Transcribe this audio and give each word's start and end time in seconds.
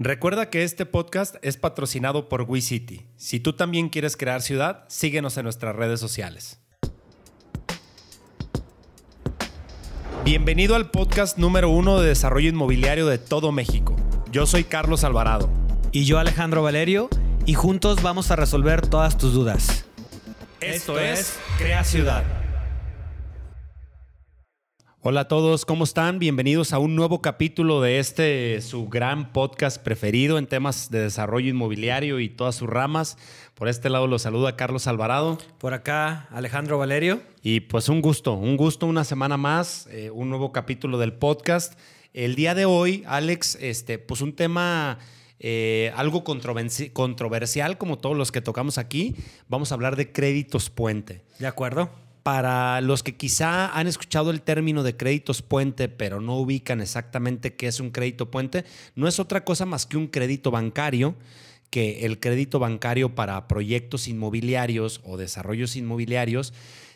Recuerda 0.00 0.48
que 0.48 0.62
este 0.62 0.86
podcast 0.86 1.34
es 1.42 1.56
patrocinado 1.56 2.28
por 2.28 2.42
WeCity. 2.42 3.04
Si 3.16 3.40
tú 3.40 3.54
también 3.54 3.88
quieres 3.88 4.16
crear 4.16 4.42
ciudad, 4.42 4.84
síguenos 4.86 5.36
en 5.38 5.42
nuestras 5.42 5.74
redes 5.74 5.98
sociales. 5.98 6.60
Bienvenido 10.24 10.76
al 10.76 10.92
podcast 10.92 11.36
número 11.36 11.70
uno 11.70 11.98
de 11.98 12.10
desarrollo 12.10 12.48
inmobiliario 12.48 13.08
de 13.08 13.18
todo 13.18 13.50
México. 13.50 13.96
Yo 14.30 14.46
soy 14.46 14.62
Carlos 14.62 15.02
Alvarado. 15.02 15.50
Y 15.90 16.04
yo 16.04 16.20
Alejandro 16.20 16.62
Valerio, 16.62 17.08
y 17.44 17.54
juntos 17.54 18.00
vamos 18.00 18.30
a 18.30 18.36
resolver 18.36 18.86
todas 18.86 19.18
tus 19.18 19.32
dudas. 19.32 19.84
Esto 20.60 21.00
es 21.00 21.36
Crea 21.58 21.82
Ciudad. 21.82 22.22
Hola 25.00 25.20
a 25.20 25.28
todos, 25.28 25.64
¿cómo 25.64 25.84
están? 25.84 26.18
Bienvenidos 26.18 26.72
a 26.72 26.80
un 26.80 26.96
nuevo 26.96 27.22
capítulo 27.22 27.80
de 27.80 28.00
este 28.00 28.60
su 28.60 28.88
gran 28.88 29.32
podcast 29.32 29.80
preferido 29.80 30.38
en 30.38 30.48
temas 30.48 30.90
de 30.90 31.02
desarrollo 31.02 31.48
inmobiliario 31.48 32.18
y 32.18 32.28
todas 32.28 32.56
sus 32.56 32.68
ramas. 32.68 33.16
Por 33.54 33.68
este 33.68 33.90
lado 33.90 34.08
los 34.08 34.22
saluda 34.22 34.56
Carlos 34.56 34.88
Alvarado. 34.88 35.38
Por 35.58 35.72
acá 35.72 36.26
Alejandro 36.32 36.78
Valerio. 36.78 37.22
Y 37.44 37.60
pues 37.60 37.88
un 37.88 38.02
gusto, 38.02 38.34
un 38.34 38.56
gusto, 38.56 38.86
una 38.88 39.04
semana 39.04 39.36
más, 39.36 39.86
eh, 39.92 40.10
un 40.10 40.30
nuevo 40.30 40.50
capítulo 40.50 40.98
del 40.98 41.12
podcast. 41.12 41.78
El 42.12 42.34
día 42.34 42.56
de 42.56 42.64
hoy, 42.64 43.04
Alex, 43.06 43.56
este, 43.60 44.00
pues 44.00 44.20
un 44.20 44.32
tema 44.32 44.98
eh, 45.38 45.92
algo 45.94 46.24
controversial 46.24 47.78
como 47.78 47.98
todos 47.98 48.16
los 48.16 48.32
que 48.32 48.40
tocamos 48.40 48.78
aquí. 48.78 49.14
Vamos 49.46 49.70
a 49.70 49.76
hablar 49.76 49.94
de 49.94 50.10
créditos 50.10 50.70
puente. 50.70 51.22
De 51.38 51.46
acuerdo 51.46 52.07
para 52.28 52.82
los 52.82 53.02
que 53.02 53.16
quizá 53.16 53.68
han 53.68 53.86
escuchado 53.86 54.30
el 54.30 54.42
término 54.42 54.82
de 54.82 54.94
créditos 54.94 55.40
puente, 55.40 55.88
pero 55.88 56.20
no 56.20 56.36
ubican 56.36 56.82
exactamente 56.82 57.54
qué 57.54 57.68
es 57.68 57.80
un 57.80 57.90
crédito 57.90 58.30
puente, 58.30 58.66
no 58.94 59.08
es 59.08 59.18
otra 59.18 59.46
cosa 59.46 59.64
más 59.64 59.86
que 59.86 59.96
un 59.96 60.08
crédito 60.08 60.50
bancario, 60.50 61.14
que 61.70 62.04
el 62.04 62.20
crédito 62.20 62.58
bancario 62.58 63.14
para 63.14 63.48
proyectos 63.48 64.08
inmobiliarios 64.08 65.00
o 65.04 65.16
desarrollos 65.16 65.74
inmobiliarios 65.74 66.52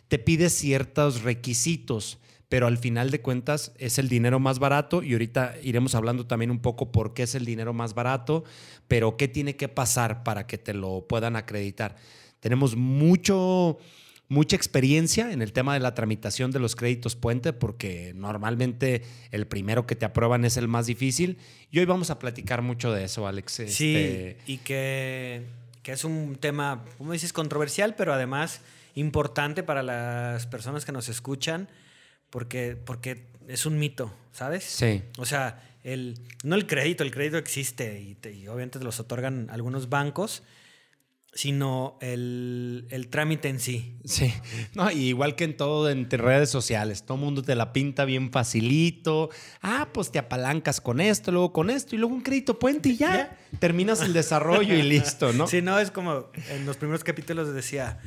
te 0.08 0.18
pide 0.18 0.50
ciertos 0.50 1.22
requisitos, 1.22 2.18
pero 2.50 2.66
al 2.66 2.76
final 2.76 3.10
de 3.10 3.22
cuentas 3.22 3.72
es 3.78 3.98
el 3.98 4.10
dinero 4.10 4.38
más 4.38 4.58
barato 4.58 5.02
y 5.02 5.14
ahorita 5.14 5.54
iremos 5.62 5.94
hablando 5.94 6.26
también 6.26 6.50
un 6.50 6.60
poco 6.60 6.92
por 6.92 7.14
qué 7.14 7.22
es 7.22 7.34
el 7.34 7.46
dinero 7.46 7.72
más 7.72 7.94
barato, 7.94 8.44
pero 8.86 9.16
qué 9.16 9.28
tiene 9.28 9.56
que 9.56 9.68
pasar 9.68 10.24
para 10.24 10.46
que 10.46 10.58
te 10.58 10.74
lo 10.74 11.06
puedan 11.08 11.36
acreditar. 11.36 11.96
Tenemos 12.40 12.76
mucho 12.76 13.78
mucha 14.32 14.56
experiencia 14.56 15.30
en 15.30 15.42
el 15.42 15.52
tema 15.52 15.74
de 15.74 15.80
la 15.80 15.94
tramitación 15.94 16.50
de 16.52 16.58
los 16.58 16.74
créditos 16.74 17.16
puente, 17.16 17.52
porque 17.52 18.12
normalmente 18.16 19.02
el 19.30 19.46
primero 19.46 19.86
que 19.86 19.94
te 19.94 20.06
aprueban 20.06 20.46
es 20.46 20.56
el 20.56 20.68
más 20.68 20.86
difícil. 20.86 21.36
Y 21.70 21.80
hoy 21.80 21.84
vamos 21.84 22.08
a 22.08 22.18
platicar 22.18 22.62
mucho 22.62 22.90
de 22.92 23.04
eso, 23.04 23.26
Alex. 23.26 23.52
Sí, 23.66 23.94
este, 23.94 24.38
y 24.46 24.56
que, 24.58 25.42
es 25.84 26.04
un 26.04 26.36
tema, 26.36 26.82
como 26.96 27.12
dices, 27.12 27.34
controversial, 27.34 27.94
pero 27.94 28.14
además 28.14 28.62
importante 28.94 29.62
para 29.62 29.82
las 29.82 30.46
personas 30.46 30.86
que 30.86 30.92
nos 30.92 31.10
escuchan, 31.10 31.68
porque, 32.30 32.74
porque 32.74 33.26
es 33.48 33.66
un 33.66 33.78
mito, 33.78 34.14
¿sabes? 34.32 34.64
Sí. 34.64 35.02
O 35.18 35.26
sea, 35.26 35.62
el, 35.84 36.18
no 36.42 36.54
el 36.54 36.66
crédito, 36.66 37.04
el 37.04 37.10
crédito 37.10 37.36
existe 37.36 38.00
y, 38.00 38.16
y 38.28 38.48
obviamente 38.48 38.78
te 38.78 38.84
los 38.86 38.98
otorgan 38.98 39.48
algunos 39.50 39.90
bancos 39.90 40.42
sino 41.34 41.96
el, 42.00 43.08
trámite 43.10 43.48
en 43.48 43.58
sí. 43.58 43.96
Sí, 44.04 44.32
no, 44.74 44.90
igual 44.90 45.34
que 45.34 45.44
en 45.44 45.56
todo 45.56 45.88
en 45.88 46.08
redes 46.10 46.50
sociales, 46.50 47.04
todo 47.04 47.16
el 47.16 47.24
mundo 47.24 47.42
te 47.42 47.54
la 47.54 47.72
pinta 47.72 48.04
bien 48.04 48.30
facilito. 48.30 49.30
Ah, 49.62 49.88
pues 49.92 50.10
te 50.10 50.18
apalancas 50.18 50.80
con 50.80 51.00
esto, 51.00 51.32
luego 51.32 51.52
con 51.52 51.70
esto 51.70 51.94
y 51.96 51.98
luego 51.98 52.14
un 52.14 52.20
crédito 52.20 52.58
puente 52.58 52.90
y 52.90 52.96
ya, 52.96 53.38
terminas 53.58 54.02
el 54.02 54.12
desarrollo 54.12 54.74
y 54.74 54.82
listo, 54.82 55.32
¿no? 55.32 55.46
Sí, 55.52 55.62
no, 55.62 55.78
es 55.78 55.90
como 55.90 56.26
en 56.50 56.66
los 56.66 56.76
primeros 56.76 57.04
capítulos 57.04 57.52
decía, 57.52 57.98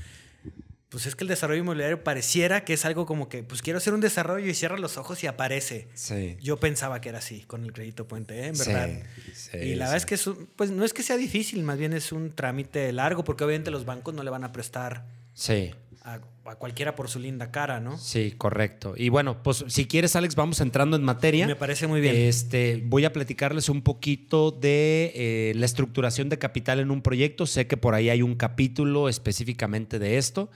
pues 0.90 1.06
es 1.06 1.16
que 1.16 1.24
el 1.24 1.28
desarrollo 1.28 1.62
inmobiliario 1.62 2.04
pareciera 2.04 2.64
que 2.64 2.74
es 2.74 2.86
algo 2.86 3.06
como 3.06 3.28
que, 3.28 3.44
pues 3.44 3.62
quiero 3.62 3.78
hacer 3.78 3.94
un 3.94 4.02
desarrollo 4.02 4.48
y 4.48 4.54
cierra 4.54 4.78
los 4.78 4.98
ojos 4.98 5.24
y 5.24 5.28
aparece. 5.28 5.88
Sí. 5.94 6.38
Yo 6.42 6.58
pensaba 6.58 7.02
que 7.02 7.10
era 7.10 7.20
así 7.20 7.42
con 7.42 7.64
el 7.64 7.74
crédito 7.74 8.08
puente, 8.08 8.40
¿eh? 8.40 8.48
en 8.48 8.58
verdad. 8.58 8.90
Sí, 9.34 9.58
y 9.58 9.76
la 9.76 9.86
verdad 9.86 9.98
es 9.98 10.06
que 10.06 10.18
pues 10.56 10.72
no 10.72 10.86
es 10.86 10.94
que 10.94 11.04
sea 11.04 11.18
difícil, 11.18 11.64
más 11.64 11.78
bien 11.78 11.94
es 11.94 12.12
un 12.12 12.34
trámite 12.34 12.92
largo, 12.92 13.24
porque 13.24 13.44
obviamente 13.44 13.72
los 13.72 13.86
bancos 13.86 14.14
no 14.14 14.24
le 14.24 14.30
van 14.30 14.44
a 14.44 14.52
prestar 14.52 15.06
sí. 15.34 15.74
A, 16.06 16.20
cualquiera 16.56 16.96
por 16.96 17.10
su 17.10 17.20
linda 17.20 17.52
cara, 17.52 17.80
¿no? 17.80 17.98
Sí, 17.98 18.34
correcto. 18.38 18.94
Y 18.96 19.10
bueno, 19.10 19.42
pues 19.42 19.66
si 19.68 19.88
quieres, 19.88 20.16
Alex, 20.16 20.36
vamos 20.36 20.62
entrando 20.62 20.96
en 20.96 21.04
materia. 21.04 21.48
Me 21.48 21.56
parece 21.56 21.88
muy 21.88 22.00
bien. 22.00 22.16
Este, 22.16 22.84
voy 22.86 23.06
a 23.06 23.12
platicarles 23.12 23.68
un 23.68 23.82
poquito 23.82 24.52
de 24.52 25.12
eh, 25.16 25.54
la 25.56 25.66
estructuración 25.66 26.30
de 26.30 26.38
capital 26.38 26.80
en 26.80 26.92
un 26.92 27.02
proyecto. 27.02 27.48
Sé 27.48 27.66
que 27.66 27.76
por 27.76 27.96
ahí 27.96 28.10
hay 28.10 28.22
un 28.22 28.36
capítulo 28.36 29.10
específicamente 29.10 29.98
de 29.98 30.18
esto. 30.18 30.52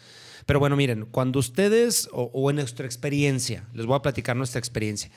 Pero 0.46 0.60
bueno, 0.60 0.76
miren, 0.76 1.06
cuando 1.06 1.40
ustedes, 1.40 2.10
o, 2.12 2.50
en 2.50 2.58
nuestra 2.58 2.86
experiencia, 2.86 3.68
les 3.74 3.86
voy 3.86 3.96
a 3.96 4.02
platicar 4.02 4.36
nuestra 4.36 4.60
experiencia, 4.60 5.12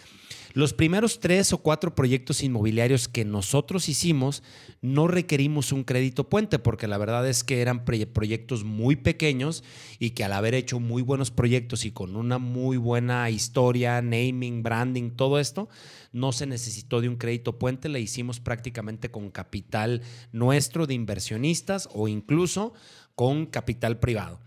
los 0.53 0.73
primeros 0.75 1.21
tres 1.21 1.53
o 1.53 1.59
cuatro 1.59 1.95
proyectos 1.95 2.43
inmobiliarios 2.43 3.09
que 3.09 3.25
nosotros 3.25 3.89
hicimos 3.89 4.43
no 4.81 5.09
requerimos 5.09 5.73
un 5.73 5.85
crédito 5.85 6.29
puente 6.29 6.59
porque 6.59 6.89
la 6.89 6.99
verdad 6.99 7.29
es 7.29 7.45
que 7.45 7.61
eran 7.61 7.85
proyectos 7.85 8.65
muy 8.65 8.97
pequeños 8.97 9.65
y 9.99 10.11
que 10.11 10.25
al 10.25 10.33
haber 10.33 10.55
hecho 10.55 10.81
muy 10.81 11.03
buenos 11.03 11.31
proyectos 11.31 11.85
y 11.85 11.93
con 11.93 12.17
una 12.17 12.39
muy 12.39 12.77
buena 12.77 13.31
historia, 13.31 14.03
naming, 14.03 14.63
branding, 14.63 15.11
todo 15.11 15.39
esto, 15.39 15.69
no 16.13 16.33
se 16.33 16.47
necesitó 16.47 17.01
de 17.01 17.09
un 17.09 17.17
crédito 17.17 17.59
puente, 17.59 17.89
le 17.89 18.01
hicimos 18.01 18.41
prácticamente 18.41 19.11
con 19.11 19.31
capital 19.31 20.03
nuestro 20.33 20.87
de 20.87 20.95
inversionistas 20.95 21.89
o 21.93 22.09
incluso 22.09 22.75
con 23.15 23.47
capital 23.47 23.99
privado. 23.99 24.41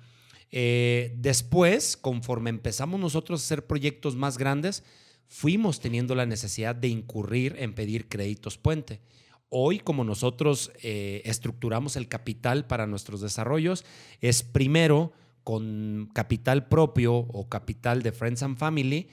Eh, 0.52 1.14
después, 1.18 1.98
conforme 1.98 2.50
empezamos 2.50 3.00
nosotros 3.00 3.42
a 3.42 3.44
hacer 3.44 3.66
proyectos 3.66 4.16
más 4.16 4.38
grandes, 4.38 4.84
fuimos 5.28 5.80
teniendo 5.80 6.16
la 6.16 6.26
necesidad 6.26 6.76
de 6.76 6.88
incurrir 6.88 7.56
en 7.60 7.74
pedir 7.74 8.08
créditos 8.08 8.58
puente. 8.58 9.02
Hoy, 9.50 9.80
como 9.80 10.04
nosotros 10.04 10.72
eh, 10.82 11.22
estructuramos 11.26 11.96
el 11.96 12.08
capital 12.08 12.68
para 12.68 12.88
nuestros 12.88 13.22
desarrollos, 13.22 13.86
es 14.22 14.44
primero 14.44 15.14
con 15.44 16.10
capital 16.14 16.68
propio 16.68 17.16
o 17.16 17.48
capital 17.48 18.02
de 18.02 18.12
Friends 18.12 18.44
and 18.44 18.58
Family, 18.58 19.10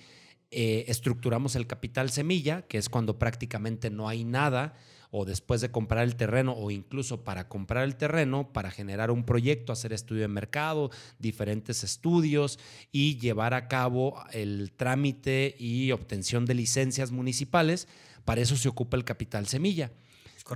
eh, 0.50 0.84
estructuramos 0.88 1.56
el 1.56 1.66
capital 1.66 2.10
semilla, 2.10 2.62
que 2.62 2.78
es 2.78 2.88
cuando 2.88 3.18
prácticamente 3.18 3.90
no 3.90 4.08
hay 4.08 4.24
nada 4.24 4.74
o 5.14 5.26
después 5.26 5.60
de 5.60 5.70
comprar 5.70 6.04
el 6.04 6.16
terreno 6.16 6.54
o 6.54 6.70
incluso 6.70 7.22
para 7.22 7.46
comprar 7.46 7.84
el 7.84 7.96
terreno, 7.96 8.50
para 8.50 8.70
generar 8.70 9.10
un 9.10 9.24
proyecto, 9.24 9.70
hacer 9.70 9.92
estudio 9.92 10.22
de 10.22 10.28
mercado, 10.28 10.90
diferentes 11.18 11.84
estudios 11.84 12.58
y 12.92 13.18
llevar 13.18 13.52
a 13.52 13.68
cabo 13.68 14.24
el 14.32 14.72
trámite 14.72 15.54
y 15.58 15.92
obtención 15.92 16.46
de 16.46 16.54
licencias 16.54 17.12
municipales. 17.12 17.88
Para 18.24 18.40
eso 18.40 18.56
se 18.56 18.70
ocupa 18.70 18.96
el 18.96 19.04
capital 19.04 19.46
semilla. 19.46 19.92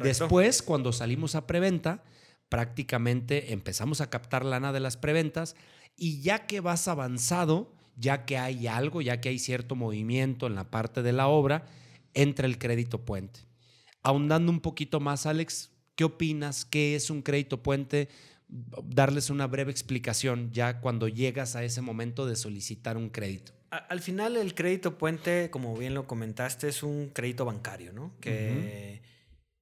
Después, 0.03 0.63
cuando 0.63 0.91
salimos 0.91 1.35
a 1.35 1.47
preventa, 1.47 2.03
prácticamente 2.49 3.53
empezamos 3.53 4.01
a 4.01 4.09
captar 4.09 4.43
lana 4.43 4.73
de 4.73 4.81
las 4.81 4.97
preventas 4.97 5.55
y 5.99 6.23
ya 6.23 6.47
que 6.47 6.61
vas 6.61 6.89
avanzado, 6.89 7.75
ya 7.95 8.25
que 8.25 8.39
hay 8.39 8.67
algo, 8.69 9.03
ya 9.03 9.21
que 9.21 9.29
hay 9.29 9.39
cierto 9.39 9.75
movimiento 9.75 10.47
en 10.47 10.55
la 10.55 10.71
parte 10.71 11.03
de 11.03 11.13
la 11.13 11.29
obra, 11.29 11.67
entra 12.15 12.47
el 12.47 12.57
crédito 12.57 13.05
puente 13.05 13.47
ahondando 14.07 14.53
un 14.53 14.61
poquito 14.61 15.01
más, 15.01 15.27
Alex, 15.27 15.73
¿qué 15.97 16.05
opinas? 16.05 16.65
¿Qué 16.65 16.95
es 16.95 17.11
un 17.11 17.23
crédito 17.23 17.61
puente? 17.65 18.09
Darles 18.49 19.31
una 19.31 19.49
breve 19.49 19.73
explicación 19.73 20.53
ya 20.53 20.81
cuando 20.81 21.09
llegas 21.09 21.57
a 21.57 21.65
ese 21.65 21.83
momento 21.83 22.25
de 22.25 22.37
solicitar 22.37 22.97
un 22.97 23.11
crédito. 23.11 23.53
Al 23.71 24.01
final 24.01 24.37
el 24.37 24.55
crédito 24.55 24.97
puente, 24.97 25.51
como 25.51 25.77
bien 25.77 25.95
lo 25.95 26.07
comentaste, 26.07 26.69
es 26.69 26.85
un 26.85 27.11
crédito 27.13 27.45
bancario, 27.45 27.93
¿no? 27.93 28.15
Que, 28.21 29.03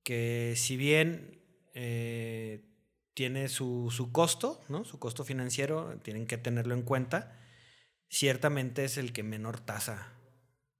que 0.02 0.52
si 0.56 0.76
bien 0.76 1.40
eh, 1.72 2.68
tiene 3.14 3.48
su, 3.48 3.90
su, 3.90 4.12
costo, 4.12 4.60
¿no? 4.68 4.84
Su 4.84 4.98
costo 4.98 5.24
financiero, 5.24 5.98
tienen 6.02 6.26
que 6.26 6.36
tenerlo 6.36 6.74
en 6.74 6.82
cuenta, 6.82 7.40
ciertamente 8.10 8.84
es 8.84 8.98
el 8.98 9.14
que 9.14 9.22
menor 9.22 9.58
tasa 9.60 10.12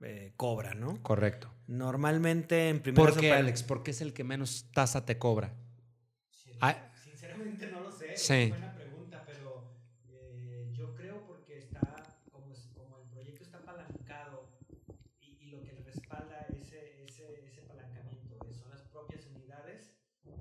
eh, 0.02 0.34
cobra, 0.36 0.74
¿no? 0.74 1.02
Correcto. 1.02 1.53
Normalmente 1.66 2.68
en 2.68 2.80
primer 2.80 2.96
¿Por 2.96 3.18
qué, 3.18 3.32
Alex? 3.32 3.62
¿Por 3.62 3.82
qué 3.82 3.92
es 3.92 4.00
el 4.02 4.12
que 4.12 4.22
menos 4.22 4.66
tasa 4.72 5.04
te 5.06 5.18
cobra? 5.18 5.54
Ah. 6.60 6.90
Sinceramente 6.92 7.66
no 7.70 7.80
lo 7.80 7.90
sé. 7.90 8.10
Sí. 8.14 8.34
Es 8.34 8.50
buena 8.56 8.74
pregunta, 8.74 9.24
pero 9.26 9.70
eh, 10.08 10.70
yo 10.72 10.94
creo 10.94 11.26
porque 11.26 11.58
está, 11.58 11.80
como, 12.30 12.52
el 12.98 13.08
proyecto 13.10 13.44
está 13.44 13.58
apalancado 13.58 14.48
y, 15.20 15.50
lo 15.50 15.62
que 15.62 15.72
le 15.72 15.84
respalda 15.84 16.46
ese, 16.48 17.04
ese, 17.04 17.46
ese 17.46 17.60
apalancamiento 17.62 18.38
son 18.60 18.70
las 18.70 18.82
propias 18.82 19.26
unidades, 19.26 19.90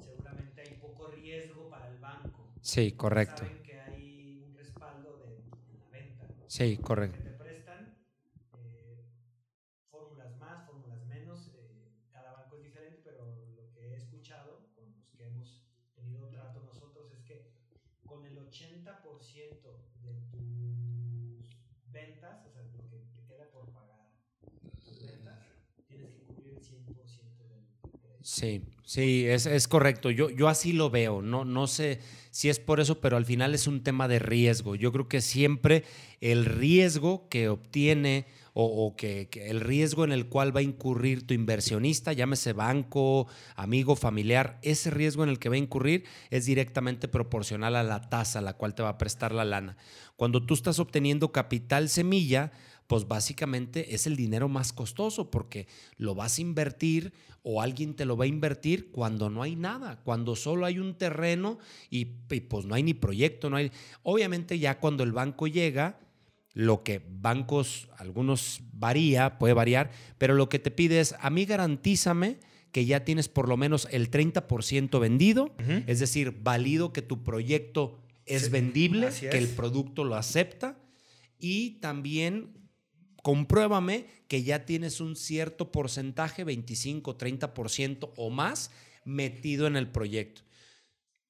seguramente 0.04 0.62
hay 0.62 0.78
poco 0.78 1.08
riesgo 1.08 1.70
para 1.70 1.90
el 1.90 2.00
banco. 2.00 2.54
Sí, 2.62 2.92
correcto. 2.94 3.46
Saben 3.46 3.64
que 3.64 3.92
hay 3.92 4.44
un 4.46 4.56
respaldo 4.56 5.18
de, 5.20 5.78
la 5.78 5.90
venta. 5.90 6.28
Sí, 6.48 6.78
correcto. 6.78 7.34
con 18.14 18.26
el 18.26 18.38
80% 18.38 19.76
de 20.04 20.14
tus 20.32 21.58
ventas, 21.92 22.46
o 22.46 22.52
sea, 22.52 22.62
lo 22.62 22.90
que 22.90 23.00
te 23.16 23.26
queda 23.26 23.50
por 23.52 23.72
pagar 23.74 24.08
tus 24.84 25.02
ventas, 25.02 25.40
tienes 25.88 26.12
que 26.14 26.24
cubrir 26.26 26.54
el 26.54 26.62
100% 26.64 27.48
del 27.48 27.66
crédito. 27.72 28.24
Sí, 28.44 28.62
sí, 28.84 29.26
es, 29.26 29.46
es 29.46 29.70
correcto. 29.70 30.12
Yo, 30.12 30.30
yo 30.30 30.50
así 30.50 30.74
lo 30.74 30.90
veo. 30.90 31.22
No, 31.22 31.46
no 31.46 31.66
sé 31.66 32.00
si 32.30 32.50
es 32.50 32.60
por 32.60 32.82
eso, 32.82 33.00
pero 33.00 33.16
al 33.16 33.26
final 33.26 33.56
es 33.56 33.68
un 33.68 33.84
tema 33.84 34.10
de 34.10 34.20
riesgo. 34.20 34.76
Yo 34.76 34.92
creo 34.92 35.08
que 35.08 35.22
siempre 35.22 35.86
el 36.20 36.44
riesgo 36.44 37.30
que 37.30 37.48
obtiene 37.48 38.26
o, 38.54 38.96
que, 38.98 39.30
el 39.34 39.62
riesgo 39.62 40.04
en 40.04 40.12
el 40.12 40.28
cual 40.28 40.54
va 40.54 40.60
a 40.60 40.64
incurrir 40.64 41.26
tu 41.26 41.34
inversionista, 41.34 42.12
llámese 42.12 42.52
banco, 42.52 43.28
amigo, 43.56 43.96
familiar, 43.96 44.60
ese 44.62 44.92
riesgo 44.92 45.24
en 45.24 45.30
el 45.30 45.40
que 45.40 45.48
va 45.48 45.56
a 45.56 45.60
incurrir 45.60 46.04
es 46.30 46.46
directamente 46.46 47.08
proporcional 47.08 47.78
a 47.78 47.84
la 47.84 48.10
tasa 48.10 48.40
a 48.40 48.42
la 48.44 48.54
cual 48.54 48.76
te 48.76 48.84
va 48.84 48.90
a 48.90 48.98
prestar 48.98 49.32
la 49.32 49.46
lana. 49.46 49.78
Cuando 50.18 50.46
tú 50.46 50.54
estás 50.54 50.80
obteniendo 50.80 51.32
capital 51.32 51.88
semilla, 51.88 52.52
pues 52.94 53.08
básicamente 53.08 53.96
es 53.96 54.06
el 54.06 54.16
dinero 54.16 54.48
más 54.48 54.72
costoso 54.72 55.32
porque 55.32 55.66
lo 55.98 56.14
vas 56.14 56.38
a 56.38 56.42
invertir 56.42 57.12
o 57.42 57.60
alguien 57.60 57.96
te 57.96 58.06
lo 58.06 58.16
va 58.16 58.26
a 58.26 58.28
invertir 58.28 58.92
cuando 58.92 59.32
no 59.32 59.42
hay 59.42 59.56
nada, 59.56 60.00
cuando 60.04 60.36
solo 60.36 60.68
hay 60.68 60.78
un 60.78 60.94
terreno 60.94 61.58
y, 61.90 62.08
y 62.30 62.42
pues 62.42 62.68
no 62.68 62.76
hay 62.76 62.84
ni 62.84 62.94
proyecto, 62.94 63.50
no 63.50 63.58
hay. 63.58 63.72
Obviamente 64.04 64.60
ya 64.60 64.80
cuando 64.80 65.04
el 65.04 65.12
banco 65.12 65.48
llega, 65.48 66.02
lo 66.54 66.84
que 66.84 67.04
bancos, 67.10 67.90
algunos 67.98 68.62
varía, 68.74 69.40
puede 69.40 69.56
variar, 69.56 69.90
pero 70.20 70.36
lo 70.36 70.48
que 70.48 70.60
te 70.60 70.70
pide 70.70 71.00
es, 71.00 71.16
a 71.20 71.32
mí 71.32 71.46
garantízame 71.46 72.38
que 72.72 72.86
ya 72.86 73.04
tienes 73.04 73.28
por 73.28 73.50
lo 73.50 73.58
menos 73.58 73.88
el 73.90 74.12
30% 74.12 75.00
vendido, 75.00 75.56
es 75.88 76.00
decir, 76.00 76.42
válido 76.44 76.94
que 76.94 77.02
tu 77.02 77.24
proyecto 77.24 77.98
es 78.28 78.52
vendible, 78.52 79.10
que 79.20 79.40
el 79.40 79.48
producto 79.48 80.04
lo 80.04 80.14
acepta 80.14 80.78
y 81.40 81.80
también 81.80 82.63
compruébame 83.24 84.06
que 84.28 84.44
ya 84.44 84.66
tienes 84.66 85.02
un 85.02 85.16
cierto 85.16 85.72
porcentaje, 85.72 86.44
25, 86.44 87.18
30% 87.18 88.12
o 88.18 88.30
más 88.30 88.70
metido 89.06 89.66
en 89.66 89.78
el 89.78 89.88
proyecto. 89.88 90.44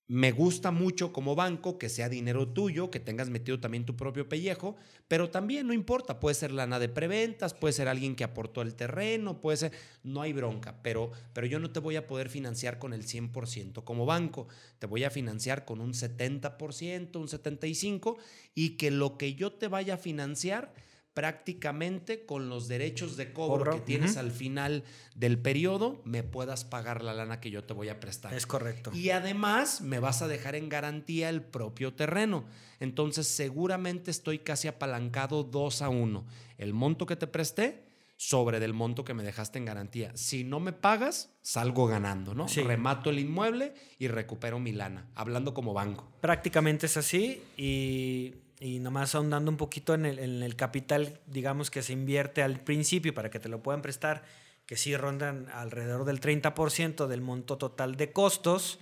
Me 0.08 0.34
gusta 0.34 0.72
mucho 0.72 1.14
como 1.14 1.34
banco 1.34 1.78
que 1.78 1.88
sea 1.88 2.10
dinero 2.10 2.48
tuyo, 2.50 2.92
que 2.92 3.00
tengas 3.00 3.30
metido 3.30 3.60
también 3.62 3.86
tu 3.86 3.96
propio 3.96 4.28
pellejo, 4.28 4.76
pero 5.08 5.30
también 5.30 5.66
no 5.66 5.74
importa, 5.74 6.20
puede 6.20 6.36
ser 6.36 6.52
lana 6.52 6.78
de 6.78 6.90
preventas, 6.90 7.54
puede 7.54 7.74
ser 7.74 7.88
alguien 7.88 8.16
que 8.16 8.26
aportó 8.26 8.62
el 8.62 8.76
terreno, 8.76 9.40
puede 9.40 9.58
ser, 9.58 9.72
no 10.04 10.22
hay 10.22 10.34
bronca, 10.34 10.82
pero, 10.84 11.12
pero 11.32 11.48
yo 11.48 11.58
no 11.60 11.72
te 11.72 11.80
voy 11.80 11.96
a 11.96 12.06
poder 12.06 12.30
financiar 12.30 12.80
con 12.80 12.94
el 12.94 13.06
100% 13.06 13.84
como 13.86 14.06
banco, 14.06 14.48
te 14.78 14.88
voy 14.88 15.06
a 15.06 15.10
financiar 15.10 15.64
con 15.64 15.80
un 15.80 15.94
70%, 15.94 17.16
un 17.16 17.28
75% 17.28 18.18
y 18.54 18.72
que 18.72 18.92
lo 18.92 19.18
que 19.18 19.36
yo 19.36 19.54
te 19.54 19.68
vaya 19.70 19.94
a 19.94 19.98
financiar 19.98 20.74
prácticamente 21.14 22.26
con 22.26 22.50
los 22.50 22.68
derechos 22.68 23.18
de 23.18 23.34
cobro, 23.34 23.74
que 23.74 23.82
tienes 23.82 24.18
al 24.18 24.32
final 24.32 24.84
del 25.16 25.38
periodo, 25.38 26.02
me 26.06 26.24
puedas 26.24 26.66
pagar 26.66 27.04
la 27.04 27.14
lana 27.14 27.40
que 27.40 27.52
yo 27.52 27.64
te 27.64 27.74
voy 27.74 27.90
a 27.90 28.00
prestar. 28.00 28.34
Es 28.34 28.46
correcto. 28.46 28.92
Y 28.94 29.12
además 29.12 29.82
me 29.82 30.00
vas 30.00 30.22
a 30.22 30.28
dejar 30.28 30.56
en 30.56 30.70
garantía 30.70 31.30
el 31.30 31.42
propio 31.42 31.94
terreno. 31.94 32.46
Entonces 32.80 33.28
seguramente 33.28 34.12
estoy 34.12 34.40
casi 34.40 34.68
apalancado 34.68 35.44
dos 35.44 35.82
a 35.82 35.90
uno. 35.90 36.26
El 36.58 36.74
monto 36.74 37.06
que 37.06 37.16
te 37.16 37.28
presté 37.28 37.84
sobre 38.18 38.60
del 38.60 38.74
monto 38.74 39.04
que 39.04 39.14
me 39.14 39.24
dejaste 39.24 39.60
en 39.60 39.66
garantía. 39.66 40.12
Si 40.16 40.44
no 40.44 40.60
me 40.60 40.72
pagas, 40.72 41.30
salgo 41.42 41.88
ganando, 41.88 42.34
¿no? 42.34 42.48
Remato 42.48 43.10
el 43.10 43.20
inmueble 43.20 43.74
y 44.00 44.08
recupero 44.08 44.60
mi 44.60 44.72
lana, 44.72 45.08
hablando 45.14 45.54
como 45.54 45.74
banco. 45.74 46.10
Prácticamente 46.22 46.86
es 46.86 46.98
así 46.98 47.44
y 47.58 48.36
y 48.64 48.80
nomás 48.80 49.14
ahondando 49.14 49.52
un 49.52 49.58
poquito 49.58 49.94
en 49.94 50.06
el, 50.06 50.56
capital, 50.56 51.20
digamos, 51.28 51.70
que 51.70 51.82
se 51.82 51.92
invierte 51.92 52.42
al 52.42 52.62
principio 52.62 53.14
para 53.14 53.30
que 53.30 53.38
te 53.38 53.50
lo 53.50 53.62
puedan 53.62 53.82
prestar, 53.82 54.24
que 54.66 54.78
sí 54.78 54.96
rondan 54.96 55.50
alrededor 55.52 56.06
del 56.06 56.22
30% 56.22 57.08
del 57.08 57.20
monto 57.20 57.58
total 57.58 57.98
de 57.98 58.14
costos, 58.14 58.80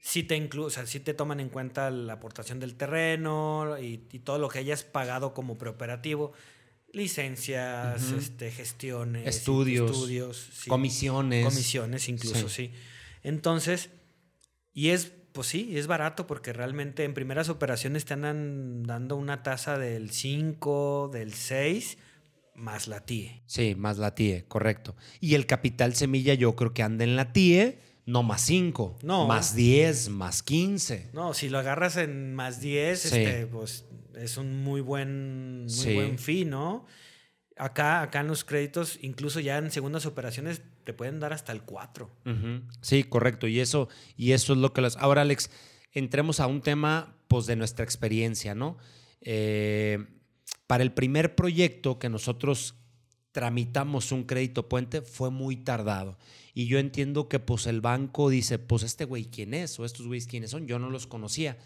sí 0.00 0.22
te, 0.22 0.48
o 0.58 0.70
sea, 0.70 0.84
te 0.86 1.12
toman 1.12 1.40
en 1.40 1.50
cuenta 1.50 1.90
la 1.90 2.14
aportación 2.14 2.58
del 2.58 2.74
terreno 2.74 3.76
y, 3.78 3.98
todo 4.24 4.38
lo 4.38 4.48
que 4.48 4.60
hayas 4.60 4.82
pagado 4.82 5.34
como 5.34 5.58
preoperativo, 5.58 6.32
licencias, 6.90 8.12
este, 8.12 8.50
gestiones, 8.50 9.26
estudios, 9.26 9.90
estudios 9.90 10.50
comisiones. 10.66 11.44
Comisiones 11.44 12.08
incluso, 12.08 12.48
sí. 12.48 12.72
Entonces, 13.22 13.90
y 14.72 14.88
es 14.88 15.12
pues 15.38 15.46
sí, 15.46 15.78
es 15.78 15.86
barato 15.86 16.26
porque 16.26 16.52
realmente 16.52 17.04
en 17.04 17.14
primeras 17.14 17.48
operaciones 17.48 18.04
te 18.04 18.12
andan 18.12 18.82
dando 18.82 19.14
una 19.14 19.44
tasa 19.44 19.78
del 19.78 20.10
5, 20.10 21.10
del 21.12 21.32
6, 21.32 21.96
más 22.56 22.88
la 22.88 23.06
TIE. 23.06 23.44
Sí, 23.46 23.76
más 23.76 23.98
la 23.98 24.16
TIE, 24.16 24.46
correcto. 24.48 24.96
Y 25.20 25.36
el 25.36 25.46
capital 25.46 25.94
semilla 25.94 26.34
yo 26.34 26.56
creo 26.56 26.74
que 26.74 26.82
anda 26.82 27.04
en 27.04 27.14
la 27.14 27.32
TIE, 27.32 27.78
no 28.04 28.24
más 28.24 28.40
5, 28.46 28.98
no. 29.04 29.28
más 29.28 29.54
10, 29.54 30.08
más 30.08 30.42
15. 30.42 31.10
No, 31.12 31.34
si 31.34 31.48
lo 31.48 31.60
agarras 31.60 31.98
en 31.98 32.34
más 32.34 32.60
10, 32.60 33.04
este, 33.04 33.46
pues 33.46 33.84
es 34.16 34.38
un 34.38 34.64
muy 34.64 34.80
buen, 34.80 35.66
muy 35.66 35.94
buen 35.94 36.18
fin, 36.18 36.50
¿no? 36.50 36.84
Acá, 37.56 38.02
acá 38.02 38.22
en 38.22 38.26
los 38.26 38.42
créditos, 38.42 38.98
incluso 39.02 39.38
ya 39.38 39.58
en 39.58 39.70
segundas 39.70 40.04
operaciones, 40.04 40.62
te 40.88 40.94
pueden 40.94 41.20
dar 41.20 41.34
hasta 41.34 41.52
el 41.52 41.64
4. 41.64 42.10
Sí, 42.80 43.04
correcto. 43.04 43.46
Y 43.46 43.60
eso, 43.60 43.90
y 44.16 44.32
eso 44.32 44.54
es 44.54 44.58
lo 44.58 44.72
que 44.72 44.80
las. 44.80 44.96
Ahora, 44.96 45.20
Alex, 45.20 45.50
entremos 45.92 46.40
a 46.40 46.46
un 46.46 46.62
tema 46.62 47.14
pues, 47.28 47.44
de 47.44 47.56
nuestra 47.56 47.84
experiencia, 47.84 48.54
¿no? 48.54 48.78
Eh, 49.20 50.06
para 50.66 50.82
el 50.82 50.94
primer 50.94 51.34
proyecto 51.34 51.98
que 51.98 52.08
nosotros 52.08 52.76
tramitamos 53.32 54.12
un 54.12 54.24
crédito 54.24 54.70
puente 54.70 55.02
fue 55.02 55.30
muy 55.30 55.56
tardado. 55.56 56.16
Y 56.54 56.68
yo 56.68 56.78
entiendo 56.78 57.28
que 57.28 57.38
pues 57.38 57.66
el 57.66 57.82
banco 57.82 58.30
dice, 58.30 58.58
pues 58.58 58.82
este 58.82 59.04
güey 59.04 59.26
quién 59.26 59.52
es 59.52 59.78
o 59.78 59.84
estos 59.84 60.06
güeyes 60.06 60.26
quiénes 60.26 60.52
son, 60.52 60.66
yo 60.66 60.78
no 60.78 60.88
los 60.88 61.06
conocía. 61.06 61.58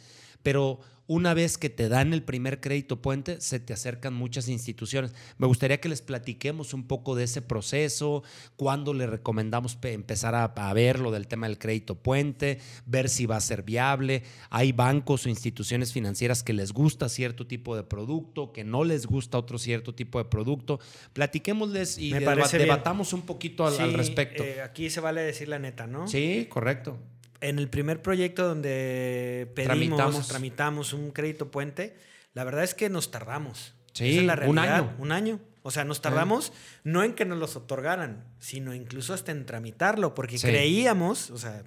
Pero 0.43 0.81
una 1.09 1.35
vez 1.35 1.59
que 1.59 1.69
te 1.69 1.89
dan 1.89 2.15
el 2.15 2.23
primer 2.23 2.61
crédito 2.61 3.03
puente, 3.03 3.41
se 3.41 3.61
te 3.61 3.73
acercan 3.73 4.15
muchas 4.15 4.49
instituciones. 4.49 5.13
Me 5.37 5.47
gustaría 5.47 5.81
que 5.81 5.89
les 5.89 6.01
platiquemos 6.01 6.75
un 6.75 6.87
poco 6.87 7.15
de 7.15 7.25
ese 7.25 7.43
proceso, 7.43 8.23
cuándo 8.57 8.95
le 8.95 9.07
recomendamos 9.07 9.77
empezar 9.83 10.35
a, 10.35 10.73
ver 10.73 11.01
lo 11.01 11.11
del 11.11 11.27
tema 11.27 11.49
del 11.49 11.59
crédito 11.59 11.97
puente, 11.97 12.61
ver 12.87 13.09
si 13.09 13.27
va 13.27 13.37
a 13.37 13.41
ser 13.41 13.63
viable. 13.63 14.23
Hay 14.49 14.73
bancos 14.73 15.27
o 15.27 15.29
instituciones 15.29 15.93
financieras 15.93 16.43
que 16.43 16.53
les 16.53 16.73
gusta 16.73 17.09
cierto 17.09 17.47
tipo 17.47 17.77
de 17.77 17.83
producto, 17.83 18.53
que 18.53 18.65
no 18.65 18.85
les 18.85 19.07
gusta 19.07 19.37
otro 19.37 19.59
cierto 19.59 19.95
tipo 19.95 20.19
de 20.19 20.25
producto. 20.25 20.81
Platiquémosles 21.13 21.99
y 21.99 22.13
debatamos 22.13 23.13
un 23.13 23.23
poquito 23.23 23.67
al, 23.67 23.93
respecto. 23.93 24.45
Eh, 24.45 24.63
aquí 24.63 24.89
se 24.89 25.01
vale 25.01 25.21
decir 25.21 25.49
la 25.49 25.59
neta, 25.59 25.87
¿no? 25.87 26.07
Sí, 26.07 26.47
correcto 26.49 26.97
en 27.43 27.59
el 27.59 27.69
primer 27.69 28.01
proyecto 28.01 28.47
donde 28.49 29.51
pedimos, 29.55 30.29
tramitamos. 30.29 30.93
un 30.93 31.11
crédito 31.11 31.51
puente, 31.51 31.97
la 32.33 32.45
verdad 32.45 32.65
es 32.65 32.75
que 32.75 32.89
nos 32.89 33.11
tardamos. 33.11 33.75
Sí, 33.93 34.19
un 34.47 34.59
año. 34.59 34.95
Un 34.99 35.13
año. 35.13 35.41
O 35.65 35.71
sea, 35.71 35.85
nos 35.85 36.01
tardamos 36.01 36.53
no 36.83 37.05
en 37.05 37.15
que 37.15 37.25
nos 37.25 37.39
los 37.39 37.55
otorgaran, 37.55 38.25
sino 38.39 38.75
incluso 38.75 39.15
hasta 39.15 39.31
en 39.31 39.47
tramitarlo, 39.47 40.15
porque 40.15 40.39
creíamos, 40.39 41.31
o 41.31 41.39
sea, 41.39 41.63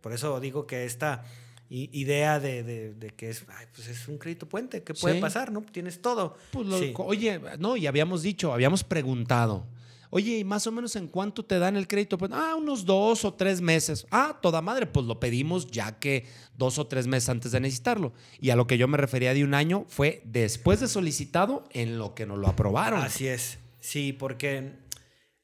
por 0.00 0.12
eso 0.12 0.40
digo 0.40 0.66
que 0.66 0.84
esta 0.84 1.24
idea 1.68 2.40
de, 2.40 3.12
que 3.16 3.28
es, 3.28 3.44
pues 3.74 3.88
es 3.88 4.08
un 4.08 4.18
crédito 4.18 4.48
puente, 4.48 4.82
¿qué 4.82 4.94
puede 4.94 5.20
pasar? 5.20 5.52
¿No? 5.52 5.62
Tienes 5.62 6.00
todo. 6.00 6.36
Pues 6.52 6.66
oye, 6.96 7.40
no, 7.58 7.76
y 7.76 7.86
habíamos 7.86 8.22
dicho, 8.22 8.52
habíamos 8.52 8.84
preguntado. 8.84 9.66
Oye, 10.10 10.38
¿y 10.38 10.44
más 10.44 10.66
o 10.66 10.72
menos 10.72 10.96
en 10.96 11.08
cuánto 11.08 11.44
te 11.44 11.58
dan 11.58 11.76
el 11.76 11.88
crédito? 11.88 12.18
Pues, 12.18 12.30
ah, 12.34 12.54
unos 12.56 12.84
dos 12.84 13.24
o 13.24 13.34
tres 13.34 13.60
meses. 13.60 14.06
Ah, 14.10 14.38
toda 14.40 14.62
madre, 14.62 14.86
pues 14.86 15.06
lo 15.06 15.20
pedimos 15.20 15.70
ya 15.70 15.98
que 15.98 16.26
dos 16.56 16.78
o 16.78 16.86
tres 16.86 17.06
meses 17.06 17.28
antes 17.28 17.52
de 17.52 17.60
necesitarlo. 17.60 18.12
Y 18.40 18.50
a 18.50 18.56
lo 18.56 18.66
que 18.66 18.78
yo 18.78 18.88
me 18.88 18.96
refería 18.96 19.34
de 19.34 19.44
un 19.44 19.54
año 19.54 19.84
fue 19.88 20.22
después 20.24 20.80
de 20.80 20.88
solicitado 20.88 21.64
en 21.70 21.98
lo 21.98 22.14
que 22.14 22.26
nos 22.26 22.38
lo 22.38 22.48
aprobaron. 22.48 23.00
Así 23.00 23.26
es. 23.26 23.58
Sí, 23.80 24.12
porque 24.12 24.72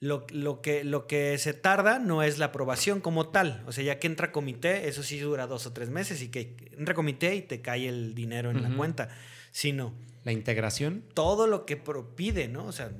lo, 0.03 0.27
que, 0.63 0.83
lo 0.83 1.07
que 1.07 1.39
se 1.39 1.55
tarda 1.55 2.01
no 2.01 2.25
es 2.25 2.39
la 2.39 2.47
aprobación 2.47 3.01
como 3.01 3.29
tal. 3.29 3.63
O 3.67 3.73
sea, 3.73 3.85
ya 3.85 4.01
que 4.01 4.09
entra 4.09 4.33
comité, 4.33 4.89
eso 4.89 5.05
sí 5.05 5.19
dura 5.19 5.47
dos 5.47 5.67
o 5.67 5.73
tres 5.73 5.91
meses 5.91 6.23
y 6.23 6.29
que 6.29 6.57
entra 6.77 6.95
comité 6.95 7.37
y 7.37 7.43
te 7.43 7.63
cae 7.63 7.89
el 7.89 8.15
dinero 8.15 8.51
en 8.51 8.63
la 8.63 8.77
cuenta. 8.77 9.11
Sino. 9.53 9.95
La 10.25 10.33
integración. 10.33 11.05
Todo 11.15 11.47
lo 11.47 11.67
que 11.67 11.77
pide, 12.17 12.49
¿no? 12.49 12.67
O 12.67 12.73
sea, 12.73 12.91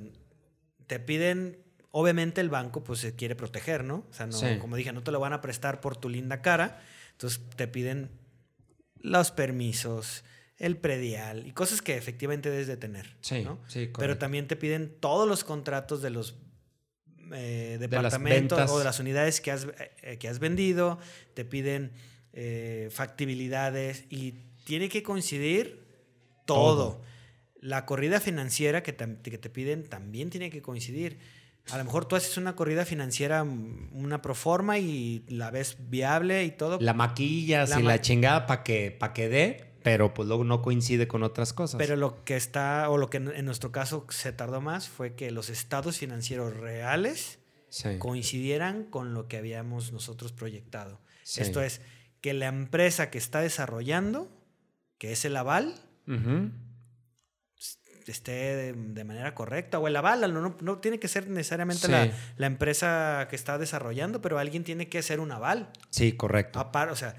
te 0.87 0.99
piden, 0.99 1.59
obviamente 1.91 2.41
el 2.41 2.49
banco 2.49 2.83
pues 2.83 2.99
se 2.99 3.15
quiere 3.15 3.35
proteger, 3.35 3.83
¿no? 3.83 4.05
O 4.09 4.13
sea, 4.13 4.27
no, 4.27 4.59
como 4.59 4.75
dije, 4.75 4.93
no 4.93 5.03
te 5.03 5.11
lo 5.11 5.19
van 5.19 5.33
a 5.33 5.41
prestar 5.41 5.81
por 5.81 5.97
tu 5.97 6.09
linda 6.09 6.41
cara, 6.41 6.81
entonces 7.11 7.41
te 7.55 7.67
piden 7.67 8.11
los 8.99 9.31
permisos, 9.31 10.23
el 10.57 10.77
predial 10.77 11.45
y 11.45 11.51
cosas 11.51 11.81
que 11.81 11.97
efectivamente 11.97 12.49
debes 12.49 12.67
de 12.67 12.77
tener, 12.77 13.15
sí, 13.21 13.43
¿no? 13.43 13.59
Sí, 13.67 13.89
Pero 13.97 14.17
también 14.17 14.47
te 14.47 14.55
piden 14.55 14.95
todos 14.99 15.27
los 15.27 15.43
contratos 15.43 16.01
de 16.01 16.09
los 16.09 16.35
eh, 17.33 17.77
departamentos 17.79 18.69
o 18.69 18.79
de 18.79 18.85
las 18.85 18.99
unidades 18.99 19.41
que 19.41 19.51
has, 19.51 19.67
eh, 20.01 20.17
que 20.19 20.27
has 20.27 20.39
vendido, 20.39 20.99
te 21.33 21.45
piden 21.45 21.91
eh, 22.33 22.89
factibilidades 22.91 24.05
y 24.09 24.33
tiene 24.63 24.89
que 24.89 25.03
coincidir 25.03 25.83
todo. 26.45 27.01
La 27.63 27.85
corrida 27.85 28.19
financiera 28.19 28.83
que, 28.83 28.95
que 28.95 29.37
te 29.37 29.49
piden 29.49 29.83
también 29.83 30.29
tiene 30.29 30.49
que 30.49 30.61
coincidir. 30.61 31.17
A 31.71 31.77
lo 31.77 31.85
mejor 31.85 32.05
tú 32.05 32.15
haces 32.15 32.37
una 32.37 32.55
corrida 32.55 32.85
financiera, 32.85 33.43
mm, 33.43 33.89
una 33.93 34.21
proforma 34.21 34.79
y 34.79 35.23
la 35.29 35.49
ves 35.49 35.77
viable 35.89 36.43
y 36.43 36.51
todo. 36.51 36.77
La 36.81 36.93
maquillas 36.93 37.77
y 37.77 37.81
la 37.81 38.01
chingada 38.01 38.45
para 38.45 38.63
que, 38.63 38.91
pa 38.91 39.13
que 39.13 39.29
dé, 39.29 39.73
pero 39.81 40.13
pues 40.13 40.27
luego 40.27 40.43
no 40.43 40.61
coincide 40.61 41.07
con 41.07 41.23
otras 41.23 41.53
cosas. 41.53 41.77
Pero 41.77 41.95
lo 41.95 42.23
que 42.25 42.35
está, 42.35 42.89
o 42.89 42.97
lo 42.97 43.09
que 43.09 43.17
en 43.17 43.45
nuestro 43.45 43.71
caso 43.71 44.05
se 44.09 44.33
tardó 44.33 44.59
más, 44.59 44.89
fue 44.89 45.15
que 45.15 45.31
los 45.31 45.49
estados 45.49 45.97
financieros 45.97 46.55
reales 46.57 47.39
coincidieran 47.99 48.83
con 48.83 49.13
lo 49.13 49.27
que 49.27 49.37
habíamos 49.37 49.91
nosotros 49.93 50.31
proyectado. 50.31 50.99
Esto 51.37 51.61
es, 51.61 51.81
que 52.21 52.33
la 52.33 52.47
empresa 52.47 53.09
que 53.09 53.17
está 53.17 53.41
desarrollando, 53.41 54.31
que 54.97 55.11
es 55.11 55.25
el 55.25 55.35
aval, 55.35 55.75
esté 58.11 58.73
de, 58.73 59.03
manera 59.03 59.33
correcta 59.33 59.79
o 59.79 59.87
el 59.87 59.95
aval, 59.95 60.33
no, 60.33 60.55
no, 60.59 60.77
tiene 60.79 60.99
que 60.99 61.07
ser 61.07 61.29
necesariamente 61.29 61.87
la, 61.87 62.11
la, 62.37 62.47
empresa 62.47 63.27
que 63.29 63.35
está 63.35 63.57
desarrollando, 63.57 64.21
pero 64.21 64.39
alguien 64.39 64.63
tiene 64.63 64.89
que 64.89 64.99
hacer 64.99 65.19
un 65.19 65.31
aval. 65.31 65.69
Sí, 65.89 66.13
correcto. 66.13 66.59
o 66.59 66.95
sea, 66.95 67.15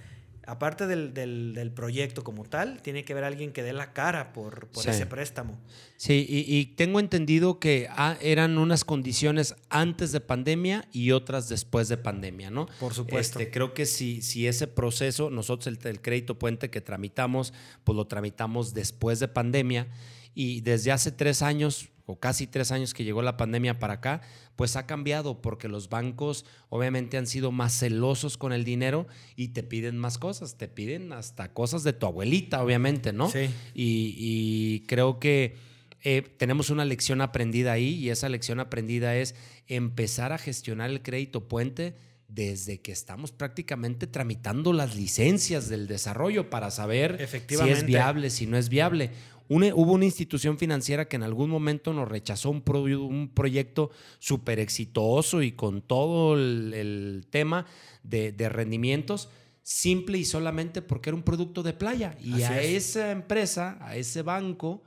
aparte 0.47 0.87
del, 0.87 1.15
del, 1.15 1.71
proyecto 1.73 2.23
como 2.23 2.45
tal, 2.45 2.83
tiene 2.83 3.05
que 3.05 3.13
haber 3.13 3.25
alguien 3.25 3.53
que 3.53 3.63
dé 3.63 3.73
la 3.73 3.93
cara 3.93 4.33
por, 4.33 4.69
por 4.69 4.89
ese 4.89 5.07
préstamo. 5.07 5.59
Sí, 5.97 6.27
y, 6.29 6.67
tengo 6.77 7.01
entendido 7.01 7.59
que 7.59 7.89
ah, 7.91 8.17
eran 8.21 8.59
unas 8.59 8.85
condiciones 8.85 9.55
antes 9.71 10.13
de 10.13 10.21
pandemia 10.21 10.87
y 10.93 11.13
otras 11.13 11.49
después 11.49 11.89
de 11.89 11.97
pandemia, 11.97 12.51
¿no? 12.51 12.67
Por 12.81 12.95
supuesto. 12.95 13.39
Este, 13.39 13.51
creo 13.51 13.75
que 13.75 13.87
si, 13.87 14.23
si 14.23 14.47
ese 14.47 14.67
proceso, 14.67 15.31
nosotros 15.31 15.67
el, 15.67 15.79
el 15.89 16.01
crédito 16.01 16.39
puente 16.39 16.71
que 16.71 16.81
tramitamos, 16.81 17.53
pues 17.85 17.97
lo 17.97 18.07
tramitamos 18.07 18.75
después 18.75 19.21
de 19.21 19.29
pandemia 19.29 19.89
y 20.35 20.61
desde 20.61 20.93
hace 20.93 21.13
tres 21.13 21.43
años 21.43 21.91
o 22.07 22.19
casi 22.19 22.47
tres 22.47 22.71
años 22.71 22.93
que 22.93 23.05
llegó 23.05 23.23
la 23.23 23.37
pandemia 23.37 23.79
para 23.79 23.95
acá, 23.95 24.21
pues 24.57 24.77
ha 24.77 24.87
cambiado 24.87 25.41
porque 25.41 25.69
los 25.69 25.89
bancos 25.89 26.45
obviamente 26.69 27.17
han 27.17 27.27
sido 27.27 27.51
más 27.51 27.79
celosos 27.79 28.37
con 28.37 28.53
el 28.53 28.65
dinero 28.65 29.07
y 29.37 29.49
te 29.49 29.63
piden 29.63 29.97
más 29.97 30.19
cosas, 30.19 30.57
te 30.57 30.69
piden 30.69 31.13
hasta 31.13 31.53
cosas 31.53 31.83
de 31.83 31.95
tu 31.95 32.07
abuelita, 32.07 32.63
obviamente, 32.63 33.13
¿no? 33.13 33.31
Sí. 33.31 33.49
Y, 33.75 34.81
creo 34.87 35.19
que 35.19 35.57
eh, 36.03 36.23
tenemos 36.37 36.69
una 36.69 36.85
lección 36.85 37.23
aprendida 37.23 37.73
ahí 37.73 37.95
y 37.95 38.11
esa 38.11 38.29
lección 38.29 38.61
aprendida 38.61 39.17
es 39.17 39.35
empezar 39.67 40.33
a 40.33 40.39
gestionar 40.39 40.91
el 40.91 41.01
crédito 41.01 41.49
puente 41.49 41.97
desde 42.29 42.81
que 42.81 42.93
estamos 42.93 43.33
prácticamente 43.33 44.07
tramitando 44.07 44.73
las 44.73 44.97
licencias 44.97 45.69
del 45.69 45.87
desarrollo 45.87 46.51
para 46.51 46.71
saber 46.71 47.29
si 47.29 47.69
es 47.69 47.85
viable, 47.85 48.31
si 48.31 48.47
no 48.47 48.57
es 48.57 48.69
viable. 48.69 49.11
Hubo 49.49 49.93
una 49.93 50.07
institución 50.07 50.59
financiera 50.59 51.07
que 51.07 51.17
en 51.17 51.23
algún 51.23 51.51
momento 51.51 51.93
nos 51.93 52.09
rechazó 52.09 52.51
un, 52.51 52.63
un 52.67 53.29
proyecto 53.29 53.91
súper 54.19 54.59
exitoso 54.59 55.43
y 55.43 55.53
con 55.53 55.83
todo 55.83 56.35
el, 56.35 57.27
tema 57.31 57.67
de, 58.03 58.33
rendimientos, 58.49 59.29
simple 59.63 60.19
y 60.19 60.25
solamente 60.25 60.81
porque 60.81 61.11
era 61.11 61.17
un 61.17 61.23
producto 61.23 61.63
de 61.63 61.75
playa. 61.75 62.17
Y 62.23 62.43
a 62.43 62.63
esa 62.63 63.11
empresa, 63.11 63.77
a 63.83 63.97
ese 63.97 64.23
banco, 64.23 64.83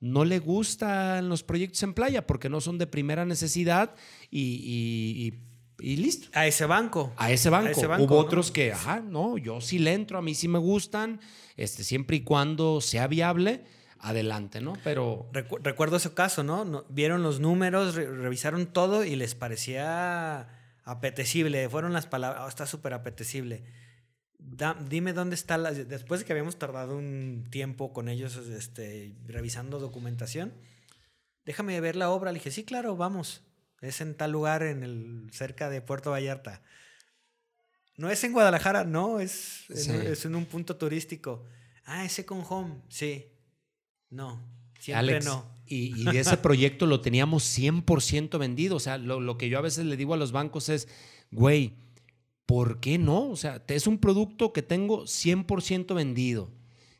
no 0.00 0.24
le 0.24 0.38
gustan 0.38 1.28
los 1.28 1.42
proyectos 1.42 1.82
en 1.82 1.92
playa 1.92 2.26
porque 2.26 2.48
no 2.48 2.60
son 2.60 2.78
de 2.78 2.86
primera 2.86 3.24
necesidad 3.24 3.94
y, 4.30 5.34
listo. 5.78 6.28
A 6.32 6.46
ese 6.46 6.66
banco. 6.66 7.12
A 7.16 7.30
ese 7.30 7.50
banco. 7.50 7.80
Hubo 8.00 8.18
otros 8.18 8.50
que, 8.50 8.72
ajá, 8.72 9.00
no, 9.00 9.38
yo 9.38 9.60
sí 9.60 9.78
le 9.78 9.92
entro, 9.92 10.18
a 10.18 10.22
mí 10.22 10.34
sí 10.34 10.48
me 10.48 10.58
gustan, 10.58 11.20
este, 11.56 11.84
siempre 11.84 12.16
y 12.16 12.20
cuando 12.22 12.80
sea 12.80 13.06
viable 13.06 13.64
adelante, 14.00 14.60
¿no? 14.60 14.74
Pero... 14.84 15.28
recuerdo 15.32 15.96
ese 15.96 16.14
caso, 16.14 16.42
¿no? 16.42 16.84
Vieron 16.88 17.22
los 17.22 17.40
números, 17.40 17.94
revisaron 17.94 18.66
todo 18.66 19.04
y 19.04 19.16
les 19.16 19.34
parecía 19.34 20.48
apetecible. 20.84 21.68
Fueron 21.68 21.92
las 21.92 22.06
palabras, 22.06 22.42
oh, 22.44 22.48
está 22.48 22.66
súper 22.66 22.94
apetecible. 22.94 23.64
dime 24.88 25.12
dónde 25.12 25.34
está 25.34 25.58
la... 25.58 25.72
Después 25.72 26.20
de 26.20 26.26
que 26.26 26.32
habíamos 26.32 26.58
tardado 26.58 26.96
un 26.96 27.46
tiempo 27.50 27.92
con 27.92 28.08
ellos 28.08 28.36
este, 28.36 29.14
revisando 29.26 29.78
documentación, 29.78 30.54
déjame 31.44 31.80
ver 31.80 31.96
la 31.96 32.10
obra. 32.10 32.32
Le 32.32 32.38
dije, 32.38 32.50
sí, 32.50 32.64
claro, 32.64 32.96
vamos. 32.96 33.42
Es 33.80 34.00
en 34.00 34.14
tal 34.14 34.32
lugar, 34.32 34.62
en 34.62 34.82
el, 34.82 35.30
cerca 35.32 35.70
de 35.70 35.80
Puerto 35.80 36.10
Vallarta. 36.10 36.62
No 37.96 38.10
es 38.10 38.22
en 38.24 38.32
Guadalajara, 38.32 38.84
no, 38.84 39.20
es, 39.20 39.68
es 39.70 40.24
en 40.24 40.34
un 40.34 40.46
punto 40.46 40.76
turístico. 40.76 41.44
Ah, 41.84 42.04
ese 42.04 42.26
con 42.26 42.44
Home, 42.48 42.82
sí. 42.88 43.26
No, 44.10 44.42
siempre 44.78 45.20
no. 45.20 45.46
Y, 45.66 46.04
de 46.12 46.20
ese 46.20 46.36
proyecto 46.36 46.86
lo 46.86 47.00
teníamos 47.00 47.44
100% 47.58 48.38
vendido. 48.38 48.76
O 48.76 48.80
sea, 48.80 48.98
lo, 48.98 49.38
que 49.38 49.48
yo 49.48 49.58
a 49.58 49.62
veces 49.62 49.84
le 49.86 49.96
digo 49.96 50.14
a 50.14 50.18
los 50.18 50.32
bancos 50.32 50.68
es, 50.68 50.88
güey, 51.30 51.74
¿por 52.46 52.80
qué 52.80 52.98
no? 52.98 53.28
O 53.30 53.36
sea, 53.36 53.62
es 53.68 53.86
un 53.86 53.98
producto 53.98 54.52
que 54.52 54.62
tengo 54.62 55.04
100% 55.04 55.94
vendido, 55.94 56.50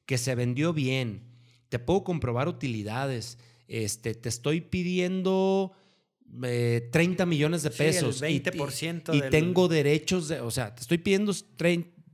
que 0.06 0.18
se 0.18 0.34
vendió 0.34 0.72
bien, 0.72 1.22
te 1.68 1.78
puedo 1.78 2.04
comprobar 2.04 2.48
utilidades, 2.48 3.38
este, 3.66 4.14
te 4.14 4.28
estoy 4.28 4.60
pidiendo 4.62 5.72
30 6.30 7.22
eh, 7.22 7.26
millones 7.26 7.62
de 7.62 7.70
pesos. 7.70 8.22
20%. 8.22 9.14
Y, 9.14 9.30
tengo 9.30 9.68
derechos, 9.68 10.28
de, 10.28 10.40
o 10.40 10.50
sea, 10.50 10.74
te 10.74 10.82
estoy 10.82 10.98
pidiendo 10.98 11.32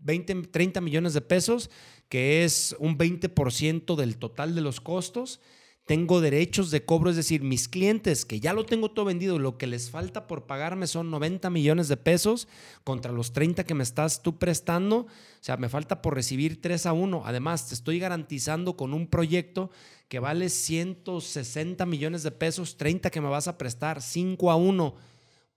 20, 0.00 0.34
30 0.50 0.80
millones 0.80 1.14
de 1.14 1.20
pesos 1.20 1.70
que 2.08 2.44
es 2.44 2.76
un 2.78 2.96
20% 2.96 3.96
del 3.96 4.18
total 4.18 4.54
de 4.54 4.60
los 4.60 4.80
costos. 4.80 5.40
Tengo 5.86 6.22
derechos 6.22 6.70
de 6.70 6.82
cobro, 6.82 7.10
es 7.10 7.16
decir, 7.16 7.42
mis 7.42 7.68
clientes 7.68 8.24
que 8.24 8.40
ya 8.40 8.54
lo 8.54 8.64
tengo 8.64 8.90
todo 8.90 9.04
vendido, 9.04 9.38
lo 9.38 9.58
que 9.58 9.66
les 9.66 9.90
falta 9.90 10.26
por 10.26 10.46
pagarme 10.46 10.86
son 10.86 11.10
90 11.10 11.50
millones 11.50 11.88
de 11.88 11.98
pesos 11.98 12.48
contra 12.84 13.12
los 13.12 13.34
30 13.34 13.64
que 13.64 13.74
me 13.74 13.82
estás 13.82 14.22
tú 14.22 14.38
prestando. 14.38 15.00
O 15.00 15.08
sea, 15.42 15.58
me 15.58 15.68
falta 15.68 16.00
por 16.00 16.14
recibir 16.14 16.62
3 16.62 16.86
a 16.86 16.94
1. 16.94 17.24
Además, 17.26 17.68
te 17.68 17.74
estoy 17.74 17.98
garantizando 17.98 18.78
con 18.78 18.94
un 18.94 19.08
proyecto 19.08 19.70
que 20.08 20.20
vale 20.20 20.48
160 20.48 21.84
millones 21.84 22.22
de 22.22 22.30
pesos, 22.30 22.78
30 22.78 23.10
que 23.10 23.20
me 23.20 23.28
vas 23.28 23.46
a 23.46 23.58
prestar, 23.58 24.00
5 24.00 24.50
a 24.50 24.56
1. 24.56 24.94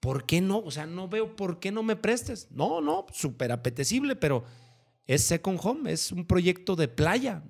¿Por 0.01 0.25
qué 0.25 0.41
no? 0.41 0.59
O 0.59 0.71
sea, 0.71 0.85
no 0.85 1.07
veo 1.07 1.37
por 1.37 1.59
qué 1.59 1.71
no 1.71 1.83
me 1.83 1.95
prestes. 1.95 2.49
No, 2.51 2.81
no, 2.81 3.05
súper 3.13 3.53
apetecible, 3.53 4.17
pero 4.17 4.43
es 5.05 5.23
Second 5.23 5.59
Home, 5.63 5.91
es 5.93 6.11
un 6.11 6.25
proyecto 6.25 6.75
de 6.75 6.89
playa. 6.89 7.43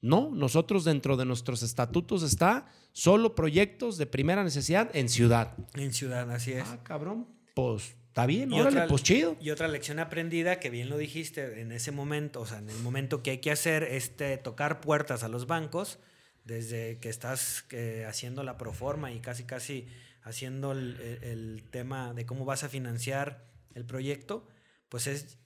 No, 0.00 0.30
nosotros 0.30 0.84
dentro 0.84 1.16
de 1.16 1.24
nuestros 1.24 1.62
estatutos 1.62 2.22
está 2.22 2.66
solo 2.92 3.34
proyectos 3.34 3.98
de 3.98 4.06
primera 4.06 4.44
necesidad 4.44 4.94
en 4.94 5.08
ciudad. 5.08 5.56
En 5.74 5.92
ciudad, 5.92 6.30
así 6.30 6.52
es. 6.52 6.64
Ah, 6.66 6.82
cabrón, 6.82 7.26
pues 7.54 7.96
está 8.08 8.26
bien, 8.26 8.52
y 8.52 8.60
órale, 8.60 8.86
pues 8.88 9.02
chido. 9.02 9.36
Y 9.40 9.50
otra 9.50 9.68
lección 9.68 9.98
aprendida, 9.98 10.60
que 10.60 10.70
bien 10.70 10.88
lo 10.88 10.98
dijiste, 10.98 11.60
en 11.60 11.72
ese 11.72 11.90
momento, 11.90 12.40
o 12.40 12.46
sea, 12.46 12.58
en 12.58 12.70
el 12.70 12.78
momento 12.78 13.22
que 13.22 13.32
hay 13.32 13.38
que 13.38 13.50
hacer, 13.50 13.82
este, 13.82 14.36
tocar 14.38 14.80
puertas 14.80 15.22
a 15.24 15.28
los 15.28 15.46
bancos, 15.46 15.98
desde 16.44 16.98
que 16.98 17.10
estás 17.10 17.66
haciendo 18.06 18.42
la 18.42 18.56
proforma 18.56 19.12
y 19.12 19.20
casi, 19.20 19.44
casi 19.44 19.86
haciendo 20.22 20.72
el 20.72 21.64
tema 21.70 22.14
de 22.14 22.24
cómo 22.24 22.44
vas 22.44 22.64
a 22.64 22.68
financiar 22.68 23.46
el 23.74 23.84
proyecto, 23.84 24.46
pues 24.88 25.06
es 25.06 25.38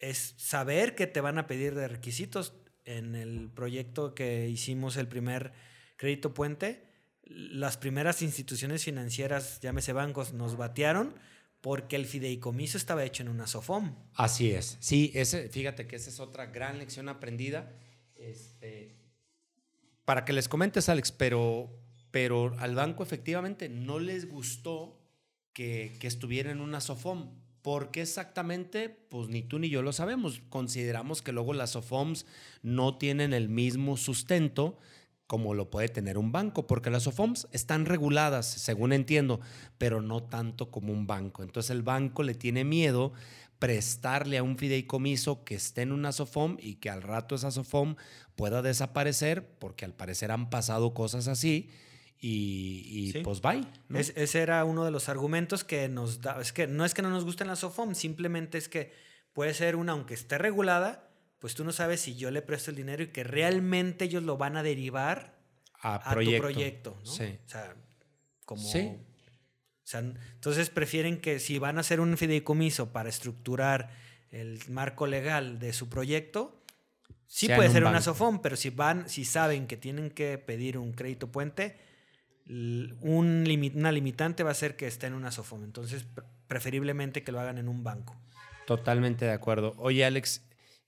es 0.00 0.34
saber 0.38 0.94
que 0.94 1.06
te 1.06 1.20
van 1.20 1.38
a 1.38 1.46
pedir 1.46 1.74
de 1.74 1.86
requisitos. 1.86 2.54
En 2.96 3.14
el 3.14 3.50
proyecto 3.50 4.14
que 4.14 4.48
hicimos 4.48 4.96
el 4.96 5.06
primer 5.06 5.52
crédito 5.96 6.34
puente, 6.34 6.84
las 7.22 7.76
primeras 7.76 8.22
instituciones 8.22 8.84
financieras, 8.84 9.60
llámese 9.60 9.92
bancos, 9.92 10.32
nos 10.32 10.56
batearon 10.56 11.14
porque 11.60 11.96
el 11.96 12.06
fideicomiso 12.06 12.78
estaba 12.78 13.04
hecho 13.04 13.22
en 13.22 13.28
una 13.28 13.46
SOFOM. 13.46 13.94
Así 14.14 14.50
es. 14.50 14.76
Sí, 14.80 15.12
fíjate 15.50 15.86
que 15.86 15.96
esa 15.96 16.10
es 16.10 16.18
otra 16.18 16.46
gran 16.46 16.78
lección 16.78 17.08
aprendida. 17.08 17.72
Este, 18.16 18.96
para 20.04 20.24
que 20.24 20.32
les 20.32 20.48
comentes, 20.48 20.88
Alex, 20.88 21.12
pero, 21.12 21.70
pero 22.10 22.56
al 22.58 22.74
banco 22.74 23.02
efectivamente 23.02 23.68
no 23.68 23.98
les 24.00 24.28
gustó 24.28 24.98
que, 25.52 25.96
que 26.00 26.06
estuviera 26.06 26.50
en 26.50 26.60
una 26.60 26.80
SOFOM 26.80 27.30
¿Por 27.62 27.90
qué 27.90 28.02
exactamente? 28.02 28.88
Pues 28.88 29.28
ni 29.28 29.42
tú 29.42 29.58
ni 29.58 29.68
yo 29.68 29.82
lo 29.82 29.92
sabemos. 29.92 30.42
Consideramos 30.48 31.22
que 31.22 31.32
luego 31.32 31.52
las 31.52 31.70
SOFOMs 31.70 32.26
no 32.62 32.96
tienen 32.96 33.32
el 33.32 33.48
mismo 33.48 33.96
sustento 33.96 34.78
como 35.26 35.54
lo 35.54 35.70
puede 35.70 35.88
tener 35.88 36.18
un 36.18 36.32
banco, 36.32 36.66
porque 36.66 36.90
las 36.90 37.04
SOFOMs 37.04 37.46
están 37.52 37.86
reguladas, 37.86 38.46
según 38.46 38.92
entiendo, 38.92 39.38
pero 39.78 40.02
no 40.02 40.24
tanto 40.24 40.72
como 40.72 40.92
un 40.92 41.06
banco. 41.06 41.44
Entonces 41.44 41.70
el 41.70 41.82
banco 41.82 42.24
le 42.24 42.34
tiene 42.34 42.64
miedo 42.64 43.12
prestarle 43.60 44.38
a 44.38 44.42
un 44.42 44.58
fideicomiso 44.58 45.44
que 45.44 45.54
esté 45.54 45.82
en 45.82 45.92
una 45.92 46.10
SOFOM 46.10 46.56
y 46.58 46.76
que 46.76 46.90
al 46.90 47.02
rato 47.02 47.36
esa 47.36 47.52
SOFOM 47.52 47.94
pueda 48.34 48.60
desaparecer, 48.60 49.46
porque 49.60 49.84
al 49.84 49.94
parecer 49.94 50.32
han 50.32 50.50
pasado 50.50 50.94
cosas 50.94 51.28
así 51.28 51.70
y, 52.22 53.12
pues 53.22 53.40
bye. 53.40 53.66
ese 53.94 54.40
era 54.40 54.64
uno 54.66 54.84
de 54.84 54.90
los 54.90 55.08
argumentos 55.08 55.64
que 55.64 55.88
nos 55.88 56.20
da. 56.20 56.38
Es 56.40 56.52
que 56.52 56.66
no 56.66 56.84
es 56.84 56.92
que 56.92 57.00
no 57.00 57.08
nos 57.08 57.24
gusten 57.24 57.46
las 57.46 57.60
SOFOM, 57.60 57.94
simplemente 57.94 58.58
es 58.58 58.68
que 58.68 58.92
puede 59.32 59.54
ser 59.54 59.74
una, 59.74 59.92
aunque 59.92 60.14
esté 60.14 60.36
regulada, 60.36 61.08
pues 61.38 61.54
tú 61.54 61.64
no 61.64 61.72
sabes 61.72 62.02
si 62.02 62.16
yo 62.16 62.30
le 62.30 62.42
presto 62.42 62.70
el 62.70 62.76
dinero 62.76 63.02
y 63.02 63.08
que 63.08 63.24
realmente 63.24 64.04
ellos 64.04 64.22
lo 64.22 64.36
van 64.36 64.58
a 64.58 64.62
derivar 64.62 65.38
a, 65.80 66.14
tu 66.14 66.36
proyecto, 66.36 66.98
¿no? 67.04 67.10
Sí. 67.10 67.38
O 67.46 67.48
sea, 67.48 67.74
como... 68.44 68.62
Sí. 68.62 68.98
O 68.98 69.88
sea, 69.90 70.00
entonces 70.00 70.70
prefieren 70.70 71.20
que 71.20 71.40
si 71.40 71.58
van 71.58 71.78
a 71.78 71.80
hacer 71.80 72.00
un 72.00 72.16
fideicomiso 72.16 72.92
para 72.92 73.08
estructurar 73.08 73.90
el 74.30 74.60
marco 74.68 75.06
legal 75.06 75.58
de 75.58 75.72
su 75.72 75.88
proyecto, 75.88 76.62
sí 77.26 77.48
puede 77.48 77.70
ser 77.70 77.84
una 77.84 78.02
SOFON, 78.02 78.40
pero 78.40 78.56
si 78.56 78.70
van, 78.70 79.08
si 79.08 79.24
saben 79.24 79.66
que 79.66 79.76
tienen 79.76 80.10
que 80.10 80.38
pedir 80.38 80.78
un 80.78 80.92
crédito 80.92 81.32
puente, 81.32 81.89
un 82.50 83.72
una 83.74 83.92
limitante 83.92 84.42
va 84.42 84.50
a 84.50 84.54
ser 84.54 84.76
que 84.76 84.86
esté 84.86 85.06
en 85.06 85.14
una 85.14 85.30
SOFOM. 85.30 85.64
Entonces, 85.64 86.04
preferiblemente 86.48 87.22
que 87.22 87.32
lo 87.32 87.40
hagan 87.40 87.58
en 87.58 87.68
un 87.68 87.84
banco. 87.84 88.16
Totalmente 88.66 89.24
de 89.24 89.32
acuerdo. 89.32 89.74
Oye, 89.78 90.04
Alex, 90.04 90.42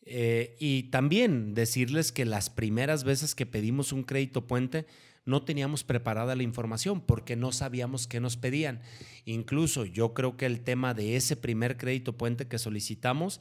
eh, 0.04 0.56
y 0.58 0.84
también 0.84 1.54
decirles 1.54 2.12
que 2.12 2.24
las 2.24 2.50
primeras 2.50 3.04
veces 3.04 3.34
que 3.34 3.46
pedimos 3.46 3.92
un 3.92 4.02
crédito 4.02 4.46
puente, 4.46 4.86
no 5.24 5.44
teníamos 5.44 5.84
preparada 5.84 6.34
la 6.34 6.42
información 6.42 7.00
porque 7.00 7.36
no 7.36 7.52
sabíamos 7.52 8.08
qué 8.08 8.18
nos 8.20 8.36
pedían. 8.36 8.80
Incluso 9.24 9.84
yo 9.84 10.14
creo 10.14 10.36
que 10.36 10.46
el 10.46 10.62
tema 10.62 10.94
de 10.94 11.16
ese 11.16 11.36
primer 11.36 11.76
crédito 11.76 12.16
puente 12.16 12.48
que 12.48 12.58
solicitamos 12.58 13.40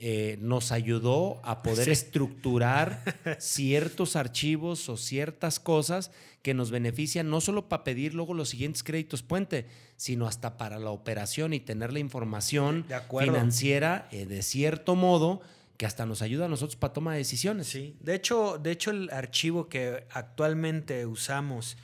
eh, 0.00 0.38
nos 0.40 0.70
ayudó 0.70 1.40
a 1.42 1.62
poder 1.64 1.88
estructurar 1.88 3.02
ciertos 3.40 4.14
archivos 4.14 4.88
o 4.88 4.96
ciertas 4.96 5.58
cosas 5.58 6.12
que 6.42 6.54
nos 6.54 6.70
benefician 6.70 7.28
no 7.28 7.40
solo 7.40 7.68
para 7.68 7.82
pedir 7.82 8.14
luego 8.14 8.32
los 8.32 8.50
siguientes 8.50 8.84
créditos 8.84 9.24
puente, 9.24 9.66
sino 9.96 10.28
hasta 10.28 10.56
para 10.56 10.78
la 10.78 10.90
operación 10.90 11.52
y 11.52 11.58
tener 11.58 11.92
la 11.92 11.98
información 11.98 12.86
financiera 13.10 14.08
eh, 14.12 14.26
de 14.26 14.42
cierto 14.42 14.94
modo 14.94 15.40
que 15.76 15.86
hasta 15.86 16.06
nos 16.06 16.22
ayuda 16.22 16.46
a 16.46 16.48
nosotros 16.48 16.76
para 16.76 16.92
toma 16.92 17.12
de 17.12 17.18
decisiones. 17.18 17.66
Sí, 17.66 17.96
de 17.98 18.14
hecho, 18.14 18.58
de 18.58 18.70
hecho 18.70 18.92
el 18.92 19.10
archivo 19.10 19.68
que 19.68 20.04
actualmente 20.10 21.06
usamos 21.06 21.76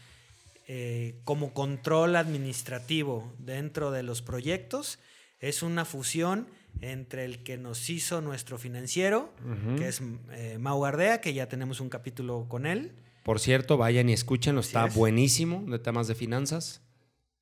eh, 0.68 1.16
como 1.24 1.52
control 1.52 2.14
administrativo 2.14 3.34
dentro 3.38 3.90
de 3.90 4.04
los 4.04 4.22
proyectos 4.22 5.00
es 5.40 5.64
una 5.64 5.84
fusión 5.84 6.46
entre 6.80 7.24
el 7.24 7.42
que 7.42 7.56
nos 7.56 7.88
hizo 7.90 8.20
nuestro 8.20 8.58
financiero, 8.58 9.32
que 9.76 9.88
es 9.88 10.02
eh, 10.32 10.58
Mau 10.58 10.80
Gardea, 10.80 11.20
que 11.20 11.34
ya 11.34 11.48
tenemos 11.48 11.80
un 11.80 11.88
capítulo 11.88 12.46
con 12.48 12.66
él. 12.66 12.92
Por 13.22 13.40
cierto, 13.40 13.76
vayan 13.76 14.08
y 14.08 14.12
escúchenlo, 14.12 14.60
está 14.60 14.86
buenísimo 14.86 15.64
de 15.66 15.78
temas 15.78 16.08
de 16.08 16.14
finanzas. 16.14 16.82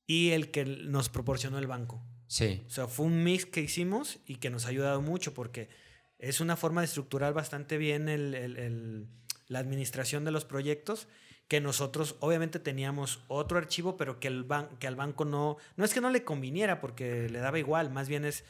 Y 0.06 0.30
el 0.30 0.50
que 0.50 0.64
nos 0.64 1.08
proporcionó 1.08 1.58
el 1.58 1.66
banco. 1.66 2.02
Sí. 2.26 2.62
O 2.66 2.70
sea, 2.70 2.86
fue 2.86 3.06
un 3.06 3.24
mix 3.24 3.46
que 3.46 3.60
hicimos 3.60 4.20
y 4.26 4.36
que 4.36 4.50
nos 4.50 4.66
ha 4.66 4.68
ayudado 4.68 5.02
mucho 5.02 5.34
porque 5.34 5.68
es 6.18 6.40
una 6.40 6.56
forma 6.56 6.80
de 6.80 6.86
estructurar 6.86 7.34
bastante 7.34 7.78
bien 7.78 8.06
la 9.48 9.58
administración 9.58 10.24
de 10.24 10.30
los 10.30 10.44
proyectos 10.44 11.08
que 11.52 11.60
nosotros 11.60 12.16
obviamente 12.20 12.58
teníamos 12.58 13.22
otro 13.28 13.58
archivo, 13.58 13.98
pero 13.98 14.18
que, 14.18 14.28
el 14.28 14.46
que 14.78 14.86
al 14.86 14.96
banco 14.96 15.26
no, 15.26 15.58
no 15.76 15.84
es 15.84 15.92
que 15.92 16.00
no 16.00 16.08
le 16.08 16.24
conviniera 16.24 16.80
porque 16.80 17.28
le 17.28 17.40
daba 17.40 17.58
igual, 17.58 17.90
más 17.90 18.08
bien 18.08 18.24
es 18.24 18.44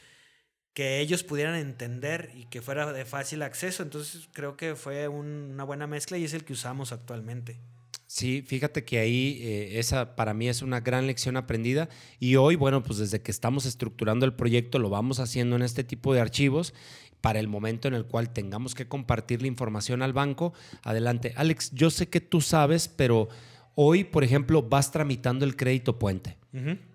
que 0.73 0.99
ellos 0.99 1.23
pudieran 1.23 1.55
entender 1.55 2.31
y 2.35 2.45
que 2.45 2.61
fuera 2.61 2.91
de 2.91 3.05
fácil 3.05 3.41
acceso. 3.41 3.83
Entonces 3.83 4.27
creo 4.33 4.57
que 4.57 4.75
fue 4.75 5.07
una 5.07 5.63
buena 5.63 5.87
mezcla 5.87 6.17
y 6.17 6.23
es 6.23 6.33
el 6.33 6.43
que 6.43 6.53
usamos 6.53 6.91
actualmente. 6.91 7.59
Sí, 8.07 8.43
fíjate 8.45 8.85
que 8.85 8.99
ahí 8.99 9.39
eh, 9.41 9.79
esa 9.79 10.15
para 10.15 10.35
mí 10.35 10.47
es 10.47 10.61
una 10.61 10.81
gran 10.81 11.07
lección 11.07 11.35
aprendida 11.35 11.89
y 12.19 12.35
hoy, 12.35 12.55
bueno, 12.55 12.83
pues 12.83 12.99
desde 12.99 13.21
que 13.21 13.31
estamos 13.31 13.65
estructurando 13.65 14.25
el 14.25 14.35
proyecto 14.35 14.77
lo 14.77 14.89
vamos 14.89 15.19
haciendo 15.19 15.55
en 15.55 15.63
este 15.63 15.83
tipo 15.83 16.13
de 16.13 16.21
archivos 16.21 16.75
para 17.21 17.39
el 17.39 17.47
momento 17.47 17.87
en 17.87 17.93
el 17.93 18.05
cual 18.05 18.31
tengamos 18.31 18.75
que 18.75 18.87
compartir 18.87 19.41
la 19.41 19.47
información 19.47 20.01
al 20.01 20.13
banco. 20.13 20.53
Adelante. 20.83 21.33
Alex, 21.37 21.71
yo 21.71 21.89
sé 21.89 22.09
que 22.09 22.21
tú 22.21 22.41
sabes, 22.41 22.87
pero 22.87 23.29
hoy, 23.75 24.03
por 24.03 24.23
ejemplo, 24.23 24.61
vas 24.61 24.91
tramitando 24.91 25.45
el 25.45 25.55
crédito 25.55 25.97
puente. 25.97 26.37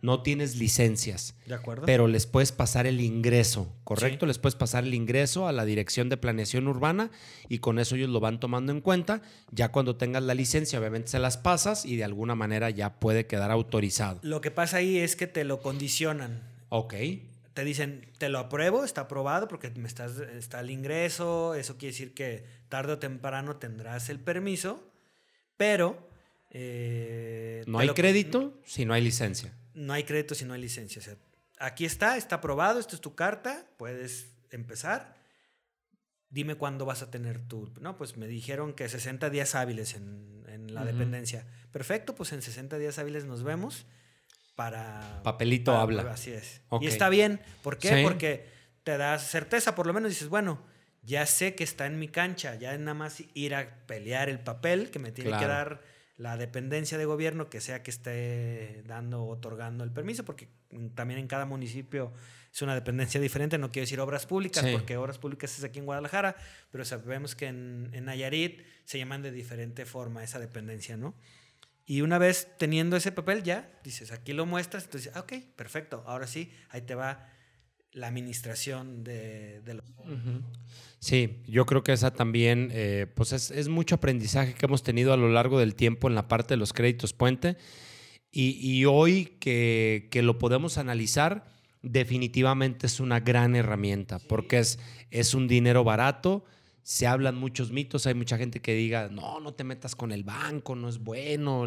No 0.02 0.22
tienes 0.22 0.56
licencias. 0.56 1.34
De 1.46 1.54
acuerdo. 1.54 1.84
Pero 1.84 2.06
les 2.06 2.26
puedes 2.26 2.52
pasar 2.52 2.86
el 2.86 3.00
ingreso, 3.00 3.74
¿correcto? 3.82 4.24
Les 4.24 4.38
puedes 4.38 4.54
pasar 4.54 4.84
el 4.84 4.94
ingreso 4.94 5.48
a 5.48 5.52
la 5.52 5.64
Dirección 5.64 6.08
de 6.08 6.16
Planeación 6.16 6.68
Urbana 6.68 7.10
y 7.48 7.58
con 7.58 7.80
eso 7.80 7.96
ellos 7.96 8.08
lo 8.08 8.20
van 8.20 8.38
tomando 8.38 8.70
en 8.70 8.80
cuenta. 8.80 9.20
Ya 9.50 9.72
cuando 9.72 9.96
tengas 9.96 10.22
la 10.22 10.34
licencia, 10.34 10.78
obviamente 10.78 11.08
se 11.08 11.18
las 11.18 11.38
pasas 11.38 11.84
y 11.84 11.96
de 11.96 12.04
alguna 12.04 12.36
manera 12.36 12.70
ya 12.70 13.00
puede 13.00 13.26
quedar 13.26 13.50
autorizado. 13.50 14.20
Lo 14.22 14.40
que 14.40 14.52
pasa 14.52 14.76
ahí 14.76 14.98
es 14.98 15.16
que 15.16 15.26
te 15.26 15.42
lo 15.42 15.60
condicionan. 15.60 16.40
Ok. 16.68 16.94
Te 17.54 17.64
dicen, 17.64 18.06
te 18.18 18.28
lo 18.28 18.38
apruebo, 18.38 18.84
está 18.84 19.02
aprobado 19.02 19.48
porque 19.48 19.70
me 19.70 19.88
estás, 19.88 20.18
está 20.18 20.60
el 20.60 20.70
ingreso, 20.70 21.56
eso 21.56 21.76
quiere 21.76 21.92
decir 21.92 22.14
que 22.14 22.44
tarde 22.68 22.92
o 22.92 22.98
temprano 23.00 23.56
tendrás 23.56 24.08
el 24.08 24.20
permiso, 24.20 24.88
pero 25.56 26.07
eh, 26.50 27.62
no 27.66 27.78
hay 27.78 27.90
crédito 27.90 28.58
si 28.64 28.84
no 28.84 28.94
hay 28.94 29.02
licencia. 29.02 29.52
No 29.74 29.92
hay 29.92 30.04
crédito 30.04 30.34
si 30.34 30.44
no 30.44 30.54
hay 30.54 30.60
licencia. 30.60 31.02
aquí 31.58 31.84
está, 31.84 32.16
está 32.16 32.36
aprobado, 32.36 32.80
esta 32.80 32.94
es 32.94 33.00
tu 33.00 33.14
carta, 33.14 33.66
puedes 33.76 34.30
empezar. 34.50 35.16
Dime 36.30 36.56
cuándo 36.56 36.84
vas 36.84 37.02
a 37.02 37.10
tener 37.10 37.40
tu... 37.40 37.72
No, 37.80 37.96
pues 37.96 38.16
me 38.16 38.26
dijeron 38.26 38.74
que 38.74 38.88
60 38.88 39.30
días 39.30 39.54
hábiles 39.54 39.94
en, 39.94 40.36
la 40.74 40.84
dependencia. 40.84 41.46
Perfecto, 41.72 42.14
pues 42.14 42.32
en 42.32 42.42
60 42.42 42.76
días 42.76 42.98
hábiles 42.98 43.24
nos 43.24 43.42
vemos 43.42 43.86
para... 44.54 45.22
Papelito 45.22 45.74
habla. 45.74 46.02
Así 46.12 46.30
es. 46.30 46.60
Y 46.80 46.86
está 46.86 47.08
bien. 47.08 47.40
¿Por 47.62 47.78
qué? 47.78 48.02
Porque 48.02 48.46
te 48.82 48.98
das 48.98 49.30
certeza, 49.30 49.74
por 49.74 49.86
lo 49.86 49.94
menos 49.94 50.10
dices, 50.10 50.28
bueno, 50.28 50.62
ya 51.02 51.24
sé 51.24 51.54
que 51.54 51.64
está 51.64 51.86
en 51.86 51.98
mi 51.98 52.08
cancha, 52.08 52.54
ya 52.56 52.74
es 52.74 52.80
nada 52.80 52.94
más 52.94 53.22
ir 53.32 53.54
a 53.54 53.86
pelear 53.86 54.28
el 54.28 54.40
papel 54.40 54.90
que 54.90 54.98
me 54.98 55.10
tiene 55.10 55.30
que 55.38 55.46
dar 55.46 55.80
la 56.18 56.36
dependencia 56.36 56.98
de 56.98 57.04
gobierno 57.04 57.48
que 57.48 57.60
sea 57.60 57.82
que 57.82 57.92
esté 57.92 58.82
dando 58.86 59.22
o 59.22 59.30
otorgando 59.30 59.84
el 59.84 59.92
permiso, 59.92 60.24
porque 60.24 60.48
también 60.94 61.20
en 61.20 61.28
cada 61.28 61.46
municipio 61.46 62.12
es 62.52 62.60
una 62.60 62.74
dependencia 62.74 63.20
diferente, 63.20 63.56
no 63.56 63.70
quiero 63.70 63.84
decir 63.84 64.00
obras 64.00 64.26
públicas, 64.26 64.66
porque 64.72 64.96
obras 64.96 65.18
públicas 65.18 65.56
es 65.56 65.62
aquí 65.62 65.78
en 65.78 65.86
Guadalajara, 65.86 66.34
pero 66.72 66.84
sabemos 66.84 67.36
que 67.36 67.46
en, 67.46 67.90
en, 67.92 68.06
Nayarit 68.06 68.62
se 68.84 68.98
llaman 68.98 69.22
de 69.22 69.30
diferente 69.30 69.86
forma 69.86 70.24
esa 70.24 70.40
dependencia, 70.40 70.96
¿no? 70.96 71.14
Y 71.86 72.00
una 72.00 72.18
vez 72.18 72.48
teniendo 72.58 72.96
ese 72.96 73.12
papel 73.12 73.44
ya, 73.44 73.70
dices, 73.84 74.10
aquí 74.10 74.32
lo 74.32 74.44
muestras, 74.44 74.84
entonces, 74.84 75.12
ah, 75.14 75.20
ok, 75.20 75.34
perfecto, 75.54 76.02
ahora 76.04 76.26
sí, 76.26 76.52
ahí 76.70 76.82
te 76.82 76.96
va 76.96 77.30
la 77.98 78.08
administración 78.08 79.04
de, 79.04 79.60
de 79.62 79.74
los... 79.74 79.84
Sí, 81.00 81.42
yo 81.46 81.64
creo 81.64 81.84
que 81.84 81.92
esa 81.92 82.12
también, 82.12 82.70
eh, 82.72 83.06
pues 83.14 83.32
es, 83.32 83.68
mucho 83.68 83.94
aprendizaje 83.94 84.54
que 84.54 84.66
hemos 84.66 84.82
tenido 84.82 85.12
a 85.12 85.16
lo 85.16 85.28
largo 85.28 85.58
del 85.60 85.74
tiempo 85.76 86.08
en 86.08 86.16
la 86.16 86.26
parte 86.26 86.54
de 86.54 86.58
los 86.58 86.72
créditos 86.72 87.12
puente. 87.12 87.56
Y, 88.30 88.84
hoy 88.84 89.36
que, 89.40 90.08
lo 90.22 90.38
podemos 90.38 90.76
analizar, 90.76 91.46
definitivamente 91.82 92.86
es 92.86 93.00
una 93.00 93.20
gran 93.20 93.56
herramienta, 93.56 94.18
porque 94.18 94.58
es, 94.58 94.78
es 95.10 95.34
un 95.34 95.48
dinero 95.48 95.82
barato, 95.82 96.44
se 96.82 97.06
hablan 97.06 97.36
muchos 97.36 97.72
mitos, 97.72 98.06
hay 98.06 98.14
mucha 98.14 98.36
gente 98.36 98.60
que 98.60 98.74
diga, 98.74 99.08
no, 99.08 99.40
no 99.40 99.54
te 99.54 99.64
metas 99.64 99.96
con 99.96 100.12
el 100.12 100.24
banco, 100.24 100.76
no 100.76 100.88
es 100.88 100.98
bueno. 100.98 101.64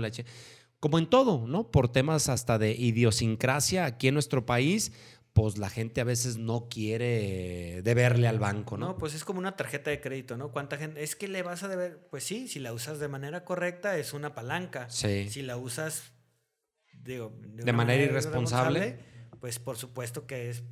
Como 0.79 0.97
en 0.97 1.07
todo, 1.07 1.45
¿no? 1.47 1.71
Por 1.71 1.89
temas 1.89 2.29
hasta 2.29 2.57
de 2.57 2.73
idiosincrasia 2.73 3.85
aquí 3.85 4.07
en 4.07 4.13
nuestro 4.13 4.45
país, 4.45 4.93
pues 5.33 5.57
la 5.57 5.69
gente 5.69 6.01
a 6.01 6.03
veces 6.03 6.37
no 6.37 6.67
quiere 6.69 7.81
deberle 7.83 8.27
al 8.27 8.39
banco, 8.39 8.77
¿no? 8.77 8.87
No, 8.87 8.97
pues 8.97 9.13
es 9.13 9.23
como 9.23 9.39
una 9.39 9.55
tarjeta 9.55 9.89
de 9.89 10.01
crédito, 10.01 10.35
¿no? 10.35 10.51
¿Cuánta 10.51 10.77
gente? 10.77 11.03
Es 11.03 11.15
que 11.15 11.27
le 11.27 11.41
vas 11.41 11.63
a 11.63 11.69
deber, 11.69 12.05
pues 12.09 12.23
sí, 12.25 12.47
si 12.47 12.59
la 12.59 12.73
usas 12.73 12.99
de 12.99 13.07
manera 13.07 13.45
correcta 13.45 13.97
es 13.97 14.13
una 14.13 14.35
palanca. 14.35 14.89
Sí. 14.89 15.29
Si 15.29 15.41
la 15.41 15.55
usas, 15.55 16.11
digo, 16.91 17.33
de, 17.39 17.71
manera, 17.71 18.03
irresponsable, 18.03 18.99
pues 19.39 19.57
por 19.57 19.77
supuesto 19.77 20.27
que 20.27 20.49
es, 20.49 20.63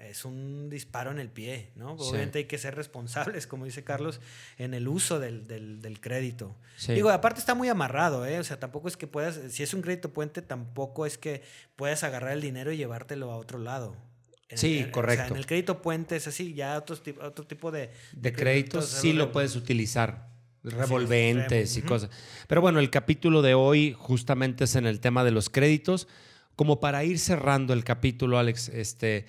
es 0.00 0.24
un 0.24 0.68
disparo 0.68 1.12
en 1.12 1.20
el 1.20 1.30
pie, 1.30 1.70
¿no? 1.76 1.92
Obviamente 1.92 2.40
hay 2.40 2.46
que 2.46 2.58
ser 2.58 2.74
responsables, 2.74 3.46
como 3.46 3.66
dice 3.66 3.84
Carlos, 3.84 4.20
en 4.56 4.74
el 4.74 4.88
uso 4.88 5.20
del, 5.20 5.46
del, 5.46 6.00
crédito. 6.00 6.56
Digo, 6.88 7.10
aparte 7.10 7.38
está 7.38 7.54
muy 7.54 7.68
amarrado, 7.68 8.26
¿eh? 8.26 8.40
O 8.40 8.44
sea, 8.44 8.58
tampoco 8.58 8.88
es 8.88 8.96
que 8.96 9.06
puedas, 9.06 9.38
si 9.50 9.62
es 9.62 9.74
un 9.74 9.82
crédito 9.82 10.12
puente, 10.12 10.42
tampoco 10.42 11.06
es 11.06 11.18
que 11.18 11.42
puedas 11.76 12.02
agarrar 12.02 12.32
el 12.32 12.40
dinero 12.40 12.72
y 12.72 12.76
llevártelo 12.76 13.30
a 13.30 13.36
otro 13.36 13.60
lado 13.60 14.07
sí, 14.54 14.86
correcto. 14.90 15.22
O 15.22 15.26
sea, 15.26 15.34
en 15.34 15.38
el 15.38 15.46
crédito 15.46 15.82
puente 15.82 16.16
es 16.16 16.26
así, 16.26 16.54
ya 16.54 16.78
otro, 16.78 16.96
otro 17.22 17.46
tipo 17.46 17.70
de... 17.70 17.90
De, 18.12 18.32
créditos 18.32 18.86
sí 18.86 19.12
lo 19.12 19.32
puedes 19.32 19.56
utilizar, 19.56 20.28
revolventes 20.62 21.76
y 21.76 21.82
cosas. 21.82 22.10
Pero 22.46 22.60
bueno, 22.60 22.80
el 22.80 22.90
capítulo 22.90 23.42
de 23.42 23.54
hoy 23.54 23.94
justamente 23.98 24.64
es 24.64 24.74
en 24.76 24.86
el 24.86 25.00
tema 25.00 25.24
de 25.24 25.30
los 25.30 25.50
créditos. 25.50 26.08
Como 26.56 26.80
para 26.80 27.04
ir 27.04 27.18
cerrando 27.18 27.72
el 27.72 27.84
capítulo, 27.84 28.38
Alex, 28.38 28.68
este, 28.70 29.26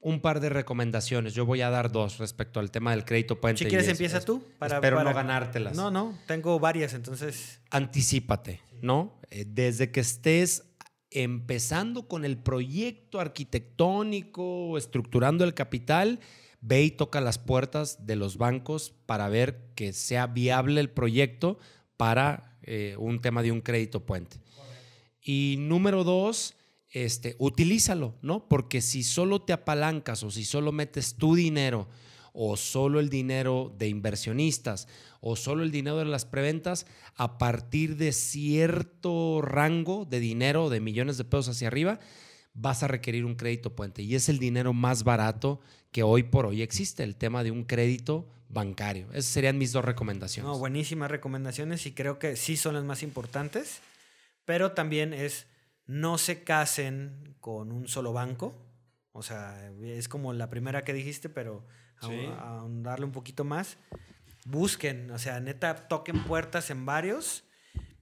un 0.00 0.20
par 0.20 0.40
de 0.40 0.48
recomendaciones. 0.48 1.34
Yo 1.34 1.44
voy 1.44 1.60
a 1.60 1.70
dar 1.70 1.90
dos 1.90 2.18
respecto 2.18 2.60
al 2.60 2.70
tema 2.70 2.92
del 2.92 3.04
crédito 3.04 3.40
puente. 3.40 3.64
Si 3.64 3.68
quieres, 3.68 3.88
empieza 3.88 4.20
tú. 4.20 4.44
Para, 4.58 4.76
espero 4.76 5.02
no 5.02 5.12
ganártelas. 5.12 5.76
No, 5.76 5.90
no, 5.90 6.16
tengo 6.26 6.58
varias, 6.60 6.94
entonces... 6.94 7.60
Anticípate, 7.70 8.60
¿no? 8.80 9.20
Eh, 9.30 9.44
desde 9.46 9.90
que 9.90 10.00
estés 10.00 10.67
empezando 11.10 12.08
con 12.08 12.24
el 12.24 12.38
proyecto 12.38 13.20
arquitectónico, 13.20 14.76
estructurando 14.76 15.44
el 15.44 15.54
capital, 15.54 16.20
ve 16.60 16.82
y 16.82 16.90
toca 16.90 17.20
las 17.20 17.38
puertas 17.38 18.06
de 18.06 18.16
los 18.16 18.36
bancos 18.36 18.94
para 19.06 19.28
ver 19.28 19.70
que 19.74 19.92
sea 19.92 20.26
viable 20.26 20.80
el 20.80 20.90
proyecto 20.90 21.58
para 21.96 22.58
eh, 22.62 22.96
un 22.98 23.20
tema 23.20 23.42
de 23.42 23.52
un 23.52 23.60
crédito 23.60 24.04
puente. 24.04 24.38
Y 25.22 25.56
número 25.58 26.04
dos, 26.04 26.54
este, 26.90 27.36
utilízalo, 27.38 28.14
¿no? 28.22 28.48
Porque 28.48 28.80
si 28.80 29.02
solo 29.02 29.42
te 29.42 29.52
apalancas 29.52 30.22
o 30.22 30.30
si 30.30 30.44
solo 30.44 30.72
metes 30.72 31.14
tu 31.14 31.34
dinero 31.34 31.88
o 32.40 32.56
solo 32.56 33.00
el 33.00 33.08
dinero 33.08 33.74
de 33.76 33.88
inversionistas 33.88 34.86
o 35.20 35.34
solo 35.34 35.64
el 35.64 35.72
dinero 35.72 35.96
de 35.96 36.04
las 36.04 36.24
preventas, 36.24 36.86
a 37.16 37.36
partir 37.36 37.96
de 37.96 38.12
cierto 38.12 39.42
rango 39.42 40.04
de 40.04 40.20
dinero, 40.20 40.70
de 40.70 40.78
millones 40.78 41.18
de 41.18 41.24
pesos 41.24 41.48
hacia 41.48 41.66
arriba, 41.66 41.98
vas 42.54 42.84
a 42.84 42.86
requerir 42.86 43.24
un 43.24 43.34
crédito 43.34 43.74
puente. 43.74 44.02
Y 44.02 44.14
es 44.14 44.28
el 44.28 44.38
dinero 44.38 44.72
más 44.72 45.02
barato 45.02 45.58
que 45.90 46.04
hoy 46.04 46.22
por 46.22 46.46
hoy 46.46 46.62
existe, 46.62 47.02
el 47.02 47.16
tema 47.16 47.42
de 47.42 47.50
un 47.50 47.64
crédito 47.64 48.28
bancario. 48.48 49.08
Esas 49.10 49.32
serían 49.32 49.58
mis 49.58 49.72
dos 49.72 49.84
recomendaciones. 49.84 50.48
No, 50.48 50.56
buenísimas 50.60 51.10
recomendaciones 51.10 51.86
y 51.86 51.92
creo 51.92 52.20
que 52.20 52.36
sí 52.36 52.56
son 52.56 52.74
las 52.74 52.84
más 52.84 53.02
importantes, 53.02 53.80
pero 54.44 54.70
también 54.70 55.12
es 55.12 55.48
no 55.86 56.18
se 56.18 56.44
casen 56.44 57.34
con 57.40 57.72
un 57.72 57.88
solo 57.88 58.12
banco. 58.12 58.54
O 59.10 59.24
sea, 59.24 59.72
es 59.82 60.08
como 60.08 60.32
la 60.34 60.50
primera 60.50 60.84
que 60.84 60.92
dijiste, 60.92 61.28
pero 61.28 61.64
a 62.02 62.58
ahondarle 62.58 63.04
un 63.04 63.12
poquito 63.12 63.44
más. 63.44 63.78
Busquen, 64.44 65.10
o 65.10 65.18
sea, 65.18 65.40
neta, 65.40 65.88
toquen 65.88 66.24
puertas 66.24 66.70
en 66.70 66.86
varios. 66.86 67.44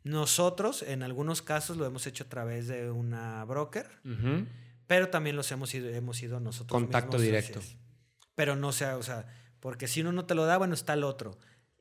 Nosotros, 0.04 0.82
en 0.82 1.02
algunos 1.02 1.42
casos, 1.42 1.76
lo 1.76 1.84
hemos 1.84 2.06
hecho 2.06 2.24
a 2.24 2.28
través 2.28 2.68
de 2.68 2.90
una 2.90 3.44
broker, 3.44 3.88
pero 4.86 5.08
también 5.08 5.34
los 5.34 5.50
hemos 5.50 5.74
ido, 5.74 5.88
hemos 5.88 6.22
ido 6.22 6.38
nosotros. 6.38 6.70
Contacto 6.70 7.18
directo. 7.18 7.60
Pero 8.36 8.54
no 8.54 8.70
sea, 8.70 8.96
o 8.96 9.02
sea, 9.02 9.26
porque 9.58 9.88
si 9.88 10.02
uno 10.02 10.12
no 10.12 10.24
te 10.26 10.36
lo 10.36 10.46
da, 10.46 10.58
bueno, 10.58 10.74
está 10.74 10.92
el 10.92 11.02
otro. 11.02 11.36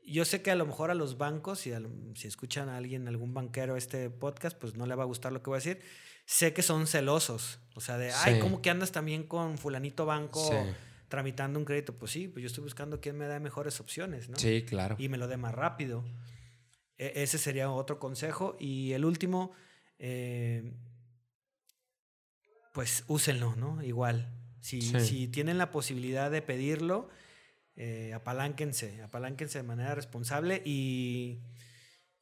Yo 0.07 0.25
sé 0.25 0.41
que 0.41 0.49
a 0.49 0.55
lo 0.55 0.65
mejor 0.65 0.89
a 0.89 0.95
los 0.95 1.17
bancos, 1.17 1.59
si, 1.59 1.71
si 2.15 2.27
escuchan 2.27 2.69
a 2.69 2.77
alguien, 2.77 3.07
algún 3.07 3.33
banquero 3.33 3.75
este 3.75 4.09
podcast, 4.09 4.57
pues 4.57 4.75
no 4.75 4.85
le 4.87 4.95
va 4.95 5.03
a 5.03 5.07
gustar 5.07 5.31
lo 5.31 5.43
que 5.43 5.49
voy 5.51 5.57
a 5.57 5.61
decir. 5.61 5.81
Sé 6.25 6.53
que 6.53 6.63
son 6.63 6.87
celosos. 6.87 7.59
O 7.75 7.81
sea, 7.81 7.97
de, 7.99 8.11
ay, 8.11 8.39
¿cómo 8.39 8.61
que 8.61 8.71
andas 8.71 8.91
también 8.91 9.23
con 9.23 9.59
fulanito 9.59 10.05
banco 10.07 10.49
tramitando 11.15 11.57
un 11.57 11.63
crédito? 11.63 11.97
Pues 11.97 12.11
sí, 12.11 12.27
pues 12.27 12.43
yo 12.43 12.47
estoy 12.47 12.65
buscando 12.65 12.99
quién 12.99 13.17
me 13.17 13.25
da 13.25 13.39
mejores 13.39 13.79
opciones, 13.79 14.27
¿no? 14.27 14.37
Sí, 14.37 14.65
claro. 14.67 14.97
Y 14.99 15.07
me 15.07 15.17
lo 15.17 15.29
dé 15.29 15.37
más 15.37 15.55
rápido. 15.55 16.03
E, 16.97 17.23
ese 17.23 17.37
sería 17.37 17.71
otro 17.71 17.99
consejo. 17.99 18.57
Y 18.59 18.91
el 18.91 19.05
último, 19.05 19.53
eh, 19.97 20.73
pues 22.73 23.05
úsenlo, 23.07 23.55
¿no? 23.55 23.81
Igual. 23.81 24.29
Si, 24.59 24.81
si 24.81 25.29
tienen 25.29 25.57
la 25.57 25.71
posibilidad 25.71 26.29
de 26.29 26.41
pedirlo, 26.41 27.07
eh, 27.77 28.11
apalánquense, 28.13 29.01
apalánquense 29.01 29.59
de 29.59 29.63
manera 29.63 29.95
responsable 29.95 30.61
y, 30.65 31.39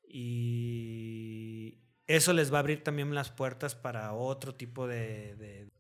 y 0.03 1.79
eso 2.05 2.33
les 2.33 2.53
va 2.53 2.57
a 2.57 2.59
abrir 2.59 2.83
también 2.83 3.15
las 3.15 3.31
puertas 3.31 3.73
para 3.73 4.13
otro 4.13 4.53
tipo 4.53 4.85
de, 4.85 5.71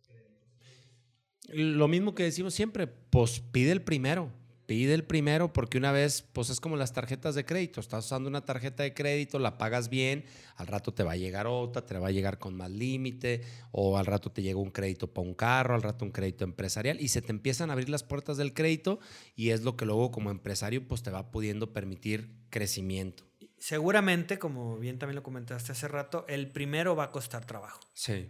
Lo 1.49 1.87
mismo 1.87 2.15
que 2.15 2.23
decimos 2.23 2.53
siempre, 2.53 2.87
pues 2.87 3.41
pide 3.51 3.71
el 3.71 3.81
primero, 3.81 4.31
pide 4.65 4.93
el 4.93 5.03
primero 5.03 5.51
porque 5.51 5.77
una 5.77 5.91
vez, 5.91 6.21
pues 6.21 6.49
es 6.49 6.59
como 6.59 6.77
las 6.77 6.93
tarjetas 6.93 7.35
de 7.35 7.45
crédito, 7.45 7.79
estás 7.79 8.05
usando 8.05 8.29
una 8.29 8.45
tarjeta 8.45 8.83
de 8.83 8.93
crédito, 8.93 9.39
la 9.39 9.57
pagas 9.57 9.89
bien, 9.89 10.25
al 10.55 10.67
rato 10.67 10.93
te 10.93 11.03
va 11.03 11.13
a 11.13 11.17
llegar 11.17 11.47
otra, 11.47 11.85
te 11.85 11.97
va 11.97 12.07
a 12.07 12.11
llegar 12.11 12.39
con 12.39 12.55
más 12.55 12.71
límite, 12.71 13.41
o 13.71 13.97
al 13.97 14.05
rato 14.05 14.31
te 14.31 14.41
llega 14.41 14.59
un 14.59 14.71
crédito 14.71 15.13
para 15.13 15.27
un 15.27 15.33
carro, 15.33 15.75
al 15.75 15.81
rato 15.81 16.05
un 16.05 16.11
crédito 16.11 16.45
empresarial, 16.45 16.99
y 17.01 17.09
se 17.09 17.21
te 17.21 17.31
empiezan 17.31 17.69
a 17.69 17.73
abrir 17.73 17.89
las 17.89 18.03
puertas 18.03 18.37
del 18.37 18.53
crédito 18.53 18.99
y 19.35 19.49
es 19.49 19.63
lo 19.63 19.75
que 19.75 19.85
luego 19.85 20.11
como 20.11 20.31
empresario 20.31 20.87
pues 20.87 21.03
te 21.03 21.11
va 21.11 21.29
pudiendo 21.29 21.73
permitir 21.73 22.29
crecimiento. 22.49 23.25
Seguramente, 23.57 24.39
como 24.39 24.77
bien 24.77 24.99
también 24.99 25.15
lo 25.15 25.23
comentaste 25.23 25.71
hace 25.71 25.87
rato, 25.87 26.25
el 26.27 26.51
primero 26.51 26.95
va 26.95 27.05
a 27.05 27.11
costar 27.11 27.45
trabajo. 27.45 27.79
Sí. 27.93 28.29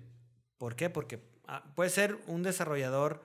¿Por 0.57 0.75
qué? 0.75 0.89
Porque 0.89 1.32
puede 1.75 1.89
ser 1.89 2.17
un 2.27 2.43
desarrollador 2.43 3.23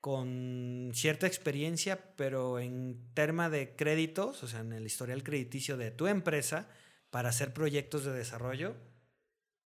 con 0.00 0.90
cierta 0.94 1.26
experiencia, 1.26 2.14
pero 2.16 2.60
en 2.60 3.10
tema 3.14 3.50
de 3.50 3.74
créditos, 3.74 4.42
o 4.42 4.46
sea, 4.48 4.60
en 4.60 4.72
el 4.72 4.86
historial 4.86 5.22
crediticio 5.22 5.76
de 5.76 5.90
tu 5.90 6.06
empresa, 6.06 6.68
para 7.10 7.30
hacer 7.30 7.52
proyectos 7.52 8.04
de 8.04 8.12
desarrollo, 8.12 8.76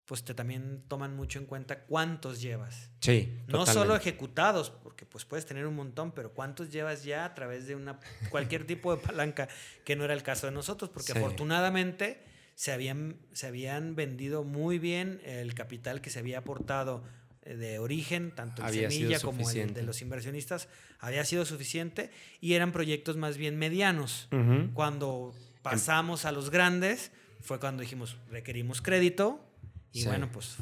pues 0.06 0.24
te 0.24 0.34
también 0.34 0.82
toman 0.88 1.14
mucho 1.14 1.38
en 1.38 1.46
cuenta 1.46 1.84
cuántos 1.84 2.40
llevas. 2.40 2.90
Sí. 3.00 3.38
No 3.46 3.66
solo 3.66 3.94
ejecutados, 3.94 4.70
porque 4.70 5.06
pues 5.06 5.24
puedes 5.24 5.46
tener 5.46 5.66
un 5.66 5.76
montón, 5.76 6.12
pero 6.12 6.32
cuántos 6.32 6.72
llevas 6.72 7.04
ya 7.04 7.24
a 7.24 7.34
través 7.34 7.66
de 7.66 7.76
una 7.76 8.00
cualquier 8.30 8.66
tipo 8.66 8.96
de 8.96 9.02
palanca, 9.02 9.48
que 9.84 9.94
no 9.94 10.04
era 10.04 10.14
el 10.14 10.22
caso 10.22 10.46
de 10.46 10.52
nosotros, 10.52 10.90
porque 10.90 11.12
afortunadamente 11.12 12.24
se 12.54 12.72
habían, 12.72 13.18
se 13.32 13.46
habían 13.46 13.94
vendido 13.94 14.42
muy 14.42 14.78
bien 14.78 15.20
el 15.24 15.54
capital 15.54 16.00
que 16.00 16.10
se 16.10 16.18
había 16.18 16.38
aportado 16.38 17.04
de 17.44 17.78
origen, 17.78 18.32
tanto 18.34 18.66
en 18.66 18.72
semilla 18.72 19.20
como 19.20 19.48
el 19.50 19.74
de 19.74 19.82
los 19.82 20.02
inversionistas, 20.02 20.68
había 20.98 21.24
sido 21.24 21.44
suficiente 21.44 22.10
y 22.40 22.54
eran 22.54 22.72
proyectos 22.72 23.16
más 23.16 23.36
bien 23.36 23.58
medianos. 23.58 24.28
Cuando 24.74 25.34
pasamos 25.62 26.24
a 26.24 26.32
los 26.32 26.50
grandes, 26.50 27.12
fue 27.40 27.58
cuando 27.58 27.82
dijimos, 27.82 28.16
requerimos 28.30 28.82
crédito 28.82 29.44
y 29.92 30.04
bueno, 30.04 30.30
pues 30.30 30.56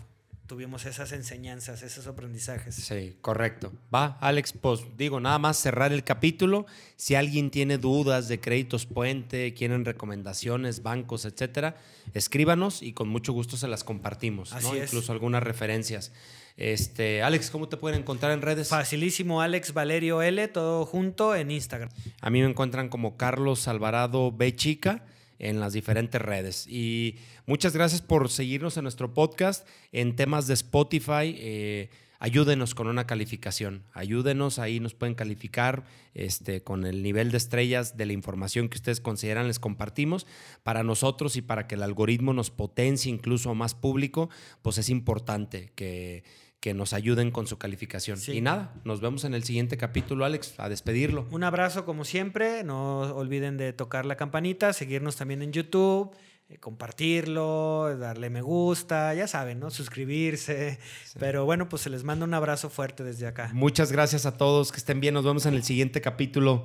tuvimos 0.47 0.87
esas 0.87 1.13
enseñanzas, 1.13 1.83
esos 1.83 2.07
aprendizajes. 2.07 2.75
Sí, 2.75 3.19
correcto. 3.21 3.71
Va, 3.95 4.17
Alex, 4.19 4.55
pues 4.55 4.81
digo, 4.97 5.21
nada 5.21 5.39
más 5.39 5.59
cerrar 5.59 5.93
el 5.93 6.05
capítulo. 6.05 6.65
Si 6.97 7.15
alguien 7.15 7.51
tiene 7.51 7.77
dudas 7.77 8.29
de 8.29 8.41
créditos 8.41 8.87
puente, 8.87 9.53
quieren 9.53 9.85
recomendaciones, 9.85 10.83
bancos, 10.83 11.27
etcétera, 11.27 11.77
escríbanos 12.15 12.83
y 12.83 12.95
con 12.95 13.09
mucho 13.11 13.35
gusto 13.35 13.59
se 13.59 13.69
las 13.69 13.85
compartimos, 13.85 14.55
¿no? 14.63 14.75
Incluso 14.75 15.13
algunas 15.13 15.43
referencias. 15.43 16.13
Este, 16.59 17.23
Alex, 17.23 17.51
¿cómo 17.51 17.69
te 17.69 17.77
pueden 17.77 18.01
encontrar 18.01 18.33
en 18.33 18.43
redes? 18.43 18.69
Facilísimo, 18.69 19.41
Alex 19.41 19.73
Valerio 19.73 20.23
L, 20.23 20.49
todo 20.49 20.85
junto 20.85 21.37
en 21.37 21.53
Instagram. 21.53 21.89
A 22.21 22.31
mí 22.31 22.41
me 22.41 22.49
encuentran 22.49 22.89
como 22.89 23.17
Carlos 23.17 23.69
Alvarado 23.69 24.33
B 24.33 24.57
Chica 24.57 25.05
en 25.39 25.61
las 25.61 25.73
diferentes 25.73 26.21
redes. 26.21 26.67
Y 26.67 27.15
muchas 27.47 27.75
gracias 27.75 28.03
por 28.03 28.29
seguirnos 28.29 28.77
en 28.77 28.83
nuestro 28.83 29.15
podcast 29.15 29.69
en 29.93 30.17
temas 30.17 30.49
de 30.49 30.55
Spotify. 30.55 31.37
Eh, 31.39 31.91
ayúdenos 32.19 32.75
con 32.75 32.89
una 32.89 33.07
calificación, 33.07 33.85
ayúdenos, 33.93 34.59
ahí 34.59 34.81
nos 34.81 34.95
pueden 34.95 35.15
calificar 35.15 35.85
este, 36.15 36.65
con 36.65 36.87
el 36.87 37.05
nivel 37.05 37.31
de 37.31 37.37
estrellas 37.37 37.97
de 37.97 38.07
la 38.07 38.15
información 38.15 38.69
que 38.69 38.79
ustedes 38.79 39.01
consideran, 39.01 39.47
les 39.47 39.61
compartimos. 39.61 40.27
Para 40.65 40.83
nosotros 40.83 41.37
y 41.37 41.43
para 41.43 41.69
que 41.69 41.77
el 41.77 41.85
algoritmo 41.85 42.33
nos 42.33 42.51
potencie 42.51 43.13
incluso 43.13 43.51
a 43.51 43.55
más 43.55 43.77
público, 43.77 44.29
pues 44.63 44.79
es 44.79 44.89
importante 44.91 45.71
que 45.77 46.25
que 46.61 46.75
nos 46.75 46.93
ayuden 46.93 47.31
con 47.31 47.47
su 47.47 47.59
calificación. 47.59 48.19
Y 48.27 48.41
nada, 48.41 48.75
nos 48.85 49.01
vemos 49.01 49.25
en 49.25 49.35
el 49.35 49.45
siguiente 49.45 49.77
capítulo, 49.77 50.25
Alex, 50.25 50.55
a 50.59 50.69
despedirlo. 50.69 51.27
Un 51.31 51.45
abrazo 51.45 51.85
como 51.85 52.05
siempre, 52.05 52.65
no 52.65 53.01
olviden 53.15 53.57
de 53.57 53.73
tocar 53.73 54.07
la 54.07 54.17
campanita, 54.17 54.73
seguirnos 54.73 55.17
también 55.17 55.43
en 55.43 55.53
YouTube, 55.53 56.11
eh, 56.49 56.59
compartirlo, 56.59 57.97
darle 57.97 58.31
me 58.31 58.43
gusta, 58.43 59.15
ya 59.15 59.29
saben, 59.29 59.61
¿no? 59.61 59.71
Suscribirse. 59.71 60.79
Pero 61.19 61.45
bueno, 61.45 61.69
pues 61.69 61.83
se 61.83 61.91
les 61.91 62.03
manda 62.03 62.25
un 62.25 62.35
abrazo 62.35 62.71
fuerte 62.71 63.05
desde 63.05 63.27
acá. 63.27 63.51
Muchas 63.53 63.93
gracias 63.93 64.27
a 64.27 64.37
todos, 64.37 64.73
que 64.73 64.79
estén 64.79 65.01
bien, 65.01 65.15
nos 65.15 65.25
vemos 65.25 65.47
en 65.47 65.55
el 65.55 65.63
siguiente 65.63 66.01
capítulo. 66.01 66.65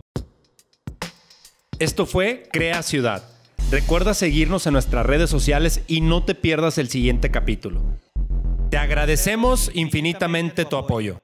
Esto 1.80 2.06
fue 2.06 2.44
Crea 2.52 2.82
Ciudad. 2.82 3.24
Recuerda 3.70 4.14
seguirnos 4.14 4.66
en 4.68 4.74
nuestras 4.74 5.06
redes 5.06 5.30
sociales 5.30 5.82
y 5.88 6.02
no 6.02 6.24
te 6.24 6.34
pierdas 6.34 6.78
el 6.78 6.90
siguiente 6.90 7.30
capítulo. 7.30 7.84
Te 8.74 8.80
agradecemos 8.80 9.70
infinitamente 9.76 10.66
tu 10.66 10.78
apoyo. 10.78 11.24